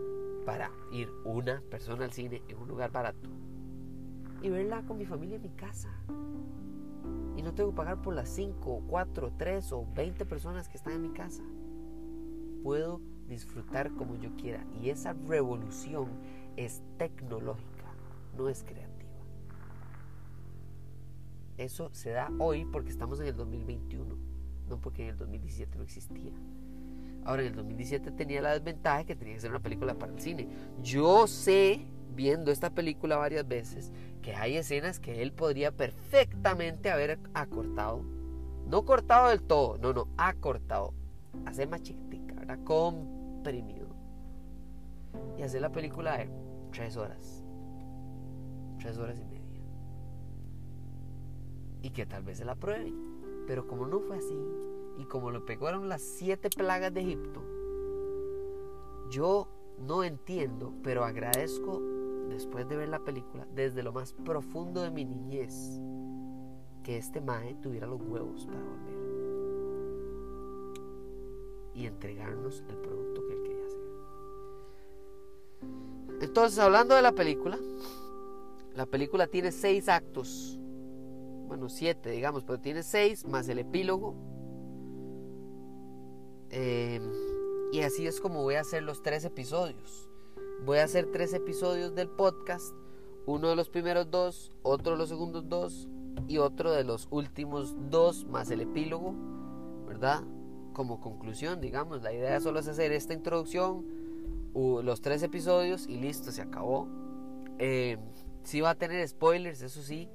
para 0.45 0.71
ir 0.93 1.09
una 1.25 1.61
persona 1.69 2.05
al 2.05 2.11
cine 2.11 2.41
en 2.47 2.57
un 2.57 2.67
lugar 2.67 2.91
barato 2.91 3.29
y 4.41 4.49
verla 4.49 4.83
con 4.85 4.97
mi 4.97 5.05
familia 5.05 5.37
en 5.37 5.41
mi 5.41 5.49
casa. 5.49 5.89
Y 7.35 7.41
no 7.41 7.53
tengo 7.53 7.71
que 7.71 7.77
pagar 7.77 8.01
por 8.01 8.13
las 8.13 8.29
5, 8.29 8.83
4, 8.87 9.33
3 9.37 9.71
o 9.71 9.87
20 9.95 10.25
personas 10.25 10.69
que 10.69 10.77
están 10.77 10.93
en 10.93 11.01
mi 11.01 11.09
casa. 11.09 11.43
Puedo 12.61 13.01
disfrutar 13.27 13.91
como 13.95 14.15
yo 14.15 14.35
quiera. 14.35 14.65
Y 14.81 14.89
esa 14.89 15.13
revolución 15.13 16.09
es 16.57 16.83
tecnológica, 16.97 17.95
no 18.37 18.49
es 18.49 18.63
creativa. 18.63 18.93
Eso 21.57 21.89
se 21.93 22.11
da 22.11 22.31
hoy 22.39 22.65
porque 22.65 22.89
estamos 22.89 23.19
en 23.19 23.27
el 23.27 23.35
2021, 23.35 24.15
no 24.67 24.81
porque 24.81 25.03
en 25.03 25.09
el 25.09 25.17
2017 25.17 25.77
no 25.77 25.83
existía. 25.83 26.33
Ahora, 27.25 27.43
en 27.43 27.49
el 27.49 27.55
2017 27.55 28.11
tenía 28.11 28.41
la 28.41 28.53
desventaja 28.53 29.05
que 29.05 29.15
tenía 29.15 29.35
que 29.35 29.41
ser 29.41 29.51
una 29.51 29.61
película 29.61 29.93
para 29.95 30.11
el 30.11 30.19
cine. 30.19 30.47
Yo 30.81 31.27
sé, 31.27 31.85
viendo 32.15 32.51
esta 32.51 32.69
película 32.69 33.17
varias 33.17 33.47
veces, 33.47 33.91
que 34.21 34.35
hay 34.35 34.57
escenas 34.57 34.99
que 34.99 35.21
él 35.21 35.31
podría 35.31 35.71
perfectamente 35.71 36.91
haber 36.91 37.19
acortado. 37.33 38.03
No 38.67 38.85
cortado 38.85 39.29
del 39.29 39.43
todo, 39.43 39.77
no, 39.77 39.93
no, 39.93 40.07
acortado. 40.17 40.93
Hacer 41.45 41.67
más 41.69 41.81
chiquitica, 41.81 42.33
¿verdad? 42.35 42.59
Comprimido. 42.63 43.87
Y 45.37 45.43
hacer 45.43 45.61
la 45.61 45.71
película 45.71 46.17
de 46.17 46.29
tres 46.71 46.97
horas. 46.97 47.43
Tres 48.79 48.97
horas 48.97 49.19
y 49.19 49.25
media. 49.25 49.61
Y 51.81 51.89
que 51.91 52.05
tal 52.05 52.23
vez 52.23 52.37
se 52.37 52.45
la 52.45 52.55
prueben. 52.55 52.95
Pero 53.47 53.67
como 53.67 53.85
no 53.85 53.99
fue 53.99 54.17
así, 54.17 54.37
y 54.97 55.05
como 55.05 55.31
lo 55.31 55.45
pegaron 55.45 55.89
las 55.89 56.01
siete 56.01 56.49
plagas 56.49 56.93
de 56.93 57.01
Egipto, 57.01 57.41
yo 59.09 59.47
no 59.79 60.03
entiendo, 60.03 60.73
pero 60.83 61.03
agradezco 61.03 61.81
después 62.29 62.67
de 62.67 62.77
ver 62.77 62.89
la 62.89 62.99
película, 62.99 63.47
desde 63.53 63.83
lo 63.83 63.91
más 63.91 64.13
profundo 64.13 64.81
de 64.81 64.91
mi 64.91 65.05
niñez, 65.05 65.79
que 66.83 66.97
este 66.97 67.21
Mae 67.21 67.55
tuviera 67.55 67.87
los 67.87 68.01
huevos 68.01 68.45
para 68.45 68.59
volver 68.59 68.93
y 71.75 71.87
entregarnos 71.87 72.63
el 72.69 72.77
producto 72.77 73.25
que 73.25 73.33
él 73.33 73.43
quería 73.43 73.65
hacer. 73.65 73.81
Entonces, 76.21 76.59
hablando 76.59 76.95
de 76.95 77.01
la 77.01 77.13
película, 77.13 77.57
la 78.75 78.85
película 78.85 79.27
tiene 79.27 79.51
seis 79.51 79.89
actos, 79.89 80.59
bueno, 81.47 81.69
siete, 81.69 82.11
digamos, 82.11 82.43
pero 82.43 82.59
tiene 82.59 82.83
seis 82.83 83.25
más 83.25 83.47
el 83.47 83.59
epílogo 83.59 84.15
Em, 86.55 87.01
y 87.71 87.81
así 87.81 88.05
es 88.05 88.21
como 88.21 88.43
voy 88.43 88.55
a 88.55 88.61
hacer 88.61 88.83
los 88.83 89.01
tres 89.01 89.25
episodios. 89.25 90.07
voy 90.65 90.77
a 90.77 90.83
hacer 90.83 91.11
tres 91.11 91.33
episodios 91.33 91.95
del 91.95 92.09
podcast. 92.09 92.73
Uno 93.25 93.49
de 93.49 93.55
los 93.55 93.69
primeros 93.69 94.11
dos, 94.11 94.51
otro 94.61 94.93
de 94.93 94.97
los 94.99 95.09
segundos 95.09 95.49
dos 95.49 95.89
y 96.27 96.37
otro 96.37 96.71
de 96.71 96.83
los 96.83 97.07
últimos 97.09 97.75
dos 97.89 98.25
más 98.25 98.51
el 98.51 98.61
epílogo, 98.61 99.15
¿verdad? 99.87 100.23
Como 100.73 101.01
conclusión, 101.01 101.59
digamos, 101.59 102.03
la 102.03 102.13
idea 102.13 102.39
solo 102.39 102.59
es 102.59 102.67
hacer 102.67 102.91
esta 102.91 103.13
introducción, 103.13 103.85
los 104.53 105.01
tres 105.01 105.23
episodios 105.23 105.87
y 105.87 105.97
listo, 105.97 106.31
se 106.31 106.43
acabó. 106.43 106.87
Eh, 107.57 107.97
sí 108.43 108.61
va 108.61 108.71
a 108.71 108.75
tener 108.75 109.05
spoilers, 109.07 109.61
eso 109.63 109.81
sí. 109.81 110.07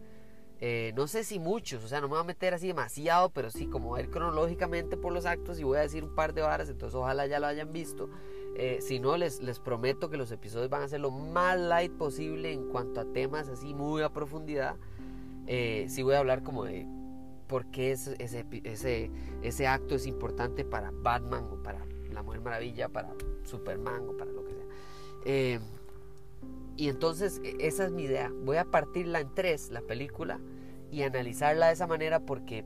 Eh, 0.60 0.92
no 0.96 1.06
sé 1.06 1.22
si 1.22 1.38
muchos, 1.38 1.84
o 1.84 1.88
sea, 1.88 2.00
no 2.00 2.08
me 2.08 2.14
voy 2.14 2.20
a 2.20 2.24
meter 2.24 2.52
así 2.52 2.66
demasiado, 2.66 3.30
pero 3.30 3.50
sí, 3.50 3.66
como 3.66 3.92
ver 3.92 4.10
cronológicamente 4.10 4.96
por 4.96 5.12
los 5.12 5.24
actos 5.24 5.60
y 5.60 5.64
voy 5.64 5.78
a 5.78 5.82
decir 5.82 6.02
un 6.02 6.14
par 6.14 6.34
de 6.34 6.42
varas, 6.42 6.68
entonces 6.68 6.96
ojalá 6.96 7.26
ya 7.26 7.38
lo 7.38 7.46
hayan 7.46 7.72
visto. 7.72 8.08
Eh, 8.56 8.78
si 8.80 8.98
no, 8.98 9.16
les, 9.16 9.40
les 9.40 9.60
prometo 9.60 10.10
que 10.10 10.16
los 10.16 10.32
episodios 10.32 10.68
van 10.68 10.82
a 10.82 10.88
ser 10.88 10.98
lo 10.98 11.12
más 11.12 11.56
light 11.58 11.92
posible 11.92 12.52
en 12.52 12.68
cuanto 12.68 13.00
a 13.00 13.04
temas 13.04 13.48
así 13.48 13.72
muy 13.72 14.02
a 14.02 14.08
profundidad. 14.08 14.74
Eh, 15.46 15.86
sí 15.88 16.02
voy 16.02 16.14
a 16.14 16.18
hablar 16.18 16.42
como 16.42 16.64
de 16.64 16.86
por 17.46 17.66
qué 17.66 17.92
ese, 17.92 18.16
ese, 18.18 19.10
ese 19.42 19.66
acto 19.68 19.94
es 19.94 20.06
importante 20.06 20.64
para 20.64 20.90
Batman 20.90 21.44
o 21.52 21.62
para 21.62 21.86
la 22.12 22.22
Mujer 22.22 22.40
Maravilla, 22.40 22.88
para 22.88 23.14
Superman 23.44 24.08
o 24.08 24.16
para 24.16 24.32
lo 24.32 24.44
que 24.44 24.54
sea. 24.54 25.60
Y 26.78 26.88
entonces 26.88 27.42
e, 27.44 27.56
esa 27.58 27.84
es 27.84 27.90
mi 27.90 28.04
idea. 28.04 28.32
Voy 28.44 28.56
a 28.56 28.64
partirla 28.64 29.20
en 29.20 29.34
tres, 29.34 29.70
la 29.70 29.82
película, 29.82 30.40
y 30.90 31.02
analizarla 31.02 31.66
de 31.66 31.72
esa 31.74 31.86
manera 31.86 32.20
porque, 32.20 32.64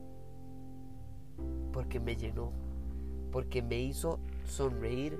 porque 1.73 1.99
me 1.99 2.15
llenó, 2.15 2.53
porque 3.33 3.63
me 3.63 3.81
hizo 3.81 4.21
sonreír 4.45 5.19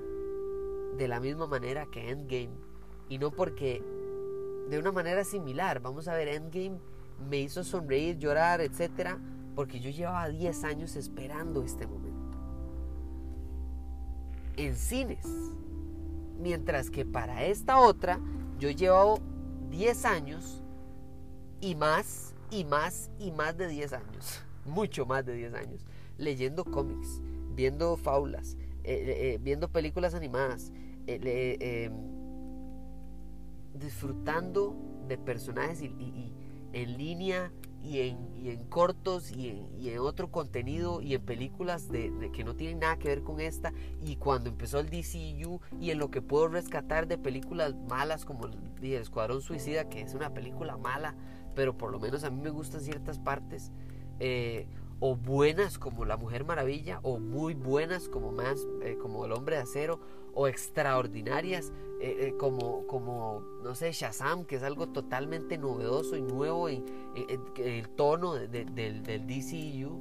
de 0.97 1.07
la 1.07 1.19
misma 1.19 1.47
manera 1.47 1.87
que 1.91 2.11
Endgame. 2.11 2.55
Y 3.09 3.17
no 3.17 3.31
porque 3.31 3.83
de 4.69 4.77
una 4.77 4.91
manera 4.91 5.23
similar. 5.23 5.81
Vamos 5.81 6.07
a 6.07 6.13
ver, 6.13 6.27
Endgame 6.27 6.77
me 7.29 7.39
hizo 7.39 7.63
sonreír, 7.63 8.17
llorar, 8.19 8.61
etcétera, 8.61 9.19
porque 9.55 9.79
yo 9.79 9.89
llevaba 9.89 10.29
10 10.29 10.63
años 10.65 10.95
esperando 10.95 11.63
este 11.63 11.87
momento. 11.87 12.37
En 14.55 14.75
cines. 14.75 15.25
Mientras 16.39 16.89
que 16.89 17.05
para 17.05 17.45
esta 17.45 17.79
otra 17.79 18.19
yo 18.59 18.69
llevo 18.69 19.19
10 19.69 20.05
años 20.05 20.63
y 21.61 21.75
más, 21.75 22.35
y 22.51 22.65
más, 22.65 23.09
y 23.19 23.31
más 23.31 23.57
de 23.57 23.67
10 23.67 23.93
años. 23.93 24.43
Mucho 24.65 25.05
más 25.05 25.25
de 25.25 25.33
10 25.33 25.53
años. 25.53 25.85
Leyendo 26.17 26.63
cómics, 26.63 27.21
viendo 27.55 27.97
faulas, 27.97 28.55
eh, 28.83 29.33
eh, 29.33 29.39
viendo 29.41 29.69
películas 29.69 30.13
animadas, 30.13 30.71
eh, 31.07 31.89
disfrutando 33.73 34.75
de 35.07 35.17
personajes 35.17 35.81
y, 35.81 36.31
en 36.73 36.97
línea 36.97 37.51
y 37.83 37.99
en, 38.49 38.63
cortos 38.69 39.31
y 39.31 39.49
en, 39.49 39.99
otro 39.99 40.31
contenido 40.31 41.01
y 41.01 41.15
en 41.15 41.21
películas 41.21 41.91
de, 41.91 42.31
que 42.33 42.43
no 42.43 42.55
tienen 42.55 42.79
nada 42.79 42.97
que 42.97 43.09
ver 43.09 43.23
con 43.23 43.41
esta. 43.41 43.73
Y 44.01 44.15
cuando 44.15 44.49
empezó 44.49 44.79
el 44.79 44.89
DCU 44.89 45.59
y 45.79 45.91
en 45.91 45.99
lo 45.99 46.09
que 46.09 46.21
puedo 46.21 46.47
rescatar 46.47 47.07
de 47.07 47.17
películas 47.17 47.75
malas 47.89 48.25
como 48.25 48.45
el, 48.45 48.53
Escuadrón 48.83 49.41
Suicida 49.41 49.87
que 49.87 50.01
es 50.01 50.13
una 50.13 50.33
película 50.33 50.75
mala 50.75 51.15
pero 51.55 51.77
por 51.77 51.89
lo 51.89 51.99
menos 51.99 52.25
a 52.25 52.29
mí 52.29 52.41
me 52.41 52.49
gustan 52.49 52.81
ciertas 52.81 53.17
partes 53.17 53.71
eh, 54.19 54.67
o 54.99 55.15
buenas 55.15 55.79
como 55.79 56.03
La 56.03 56.17
Mujer 56.17 56.43
Maravilla 56.43 56.99
o 57.01 57.17
muy 57.17 57.53
buenas 57.53 58.09
como 58.09 58.33
más 58.33 58.67
eh, 58.83 58.97
como 59.01 59.23
El 59.23 59.31
Hombre 59.31 59.55
de 59.55 59.61
Acero 59.61 60.01
o 60.33 60.47
extraordinarias 60.47 61.71
eh, 61.99 62.27
eh, 62.27 62.35
como, 62.37 62.85
como, 62.87 63.43
no 63.63 63.75
sé, 63.75 63.91
Shazam, 63.91 64.45
que 64.45 64.55
es 64.57 64.63
algo 64.63 64.89
totalmente 64.89 65.57
novedoso 65.57 66.17
y 66.17 66.21
nuevo 66.21 66.67
en, 66.69 66.83
el 67.57 67.89
tono 67.89 68.33
del, 68.33 68.73
del 68.75 69.27
DCU. 69.27 69.99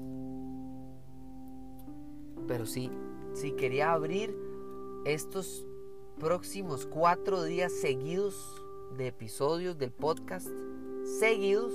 Pero 2.48 2.66
sí, 2.66 2.90
sí 3.34 3.52
quería 3.52 3.92
abrir 3.92 4.36
estos 5.04 5.66
próximos 6.18 6.86
cuatro 6.86 7.44
días 7.44 7.72
seguidos 7.72 8.62
de 8.96 9.08
episodios 9.08 9.78
del 9.78 9.92
podcast, 9.92 10.48
seguidos 11.20 11.72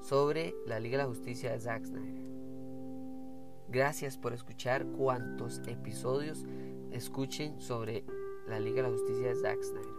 sobre 0.00 0.54
la 0.66 0.78
Liga 0.78 0.98
de 0.98 1.04
la 1.04 1.08
Justicia 1.08 1.52
de 1.52 1.60
Zack 1.60 1.84
Snyder. 1.84 2.26
Gracias 3.68 4.16
por 4.16 4.32
escuchar 4.32 4.86
cuantos 4.86 5.60
episodios 5.66 6.44
escuchen 6.96 7.60
sobre 7.60 8.04
la 8.48 8.60
Liga 8.60 8.76
de 8.76 8.82
la 8.84 8.90
Justicia 8.90 9.28
de 9.28 9.34
Zack 9.34 9.62
Snyder. 9.62 9.94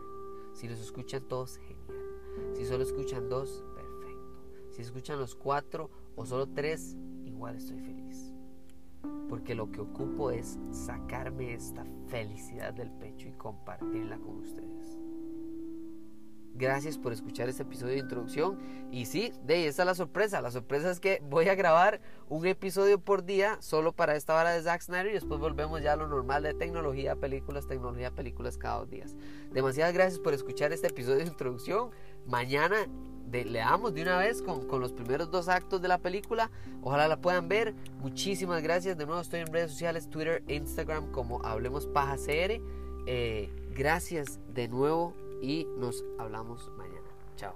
Si 0.54 0.68
los 0.68 0.80
escuchan 0.80 1.28
todos, 1.28 1.58
genial. 1.58 2.06
Si 2.54 2.66
solo 2.66 2.84
escuchan 2.84 3.30
dos, 3.30 3.64
perfecto. 3.76 4.72
Si 4.72 4.82
escuchan 4.82 5.20
los 5.20 5.36
cuatro 5.36 5.90
o 6.16 6.26
solo 6.26 6.48
tres, 6.48 6.96
igual 7.26 7.58
estoy 7.58 7.80
feliz. 7.80 8.34
Porque 9.30 9.56
lo 9.56 9.72
que 9.72 9.82
ocupo 9.82 10.32
es 10.32 10.58
sacarme 10.72 11.54
esta 11.54 11.86
felicidad 12.08 12.74
del 12.74 12.92
pecho 12.92 13.28
y 13.28 13.34
compartirla 13.34 14.18
con 14.18 14.38
ustedes. 14.38 14.77
Gracias 16.58 16.98
por 16.98 17.14
escuchar 17.14 17.50
este 17.50 17.62
episodio 17.62 17.94
de 17.94 18.00
introducción. 18.00 18.58
Y 18.92 19.06
sí, 19.06 19.32
de 19.46 19.56
ahí 19.56 19.66
está 19.66 19.86
la 19.86 19.94
sorpresa. 19.94 20.42
La 20.42 20.50
sorpresa 20.50 20.90
es 20.90 21.00
que 21.00 21.22
voy 21.30 21.50
a 21.50 21.56
grabar 21.56 22.02
un 22.30 22.48
episodio 22.48 23.00
por 23.00 23.24
día 23.26 23.58
solo 23.62 23.92
para 23.92 24.16
esta 24.16 24.36
hora 24.36 24.52
de 24.52 24.64
Zack 24.64 24.82
Snyder 24.82 25.08
y 25.08 25.14
después 25.14 25.40
volvemos 25.40 25.84
ya 25.84 25.94
a 25.94 25.96
lo 25.96 26.08
normal 26.08 26.42
de 26.42 26.56
tecnología, 26.56 27.16
películas, 27.16 27.68
tecnología, 27.68 28.10
películas 28.10 28.58
cada 28.58 28.80
dos 28.80 28.90
días. 28.90 29.16
Demasiadas 29.54 29.94
gracias 29.94 30.20
por 30.20 30.34
escuchar 30.34 30.74
este 30.74 30.88
episodio 30.88 31.18
de 31.18 31.26
introducción. 31.26 31.92
Mañana 32.26 32.88
leamos 33.32 33.94
de 33.94 34.02
una 34.02 34.18
vez 34.18 34.42
con, 34.42 34.68
con, 34.68 34.82
los 34.82 34.94
primeros 34.94 35.30
dos 35.30 35.50
actos 35.50 35.80
de 35.80 35.90
la 35.90 36.00
película. 36.00 36.50
Ojalá 36.82 37.08
la 37.08 37.22
puedan 37.22 37.48
ver. 37.48 37.76
Muchísimas 38.00 38.64
gracias. 38.64 38.98
De 38.98 39.06
nuevo 39.06 39.22
estoy 39.22 39.42
en 39.42 39.54
redes 39.54 39.72
sociales, 39.72 40.10
Twitter, 40.10 40.44
Instagram 40.48 41.12
como 41.12 41.46
Hablemos 41.46 41.86
Paja 41.86 42.16
CR. 42.16 42.60
Eh, 43.06 43.52
gracias 43.76 44.40
de 44.56 44.68
nuevo 44.68 45.27
y 45.42 45.66
nos 45.78 46.04
hablamos 46.18 46.72
mañana. 46.78 47.08
Chao. 47.36 47.54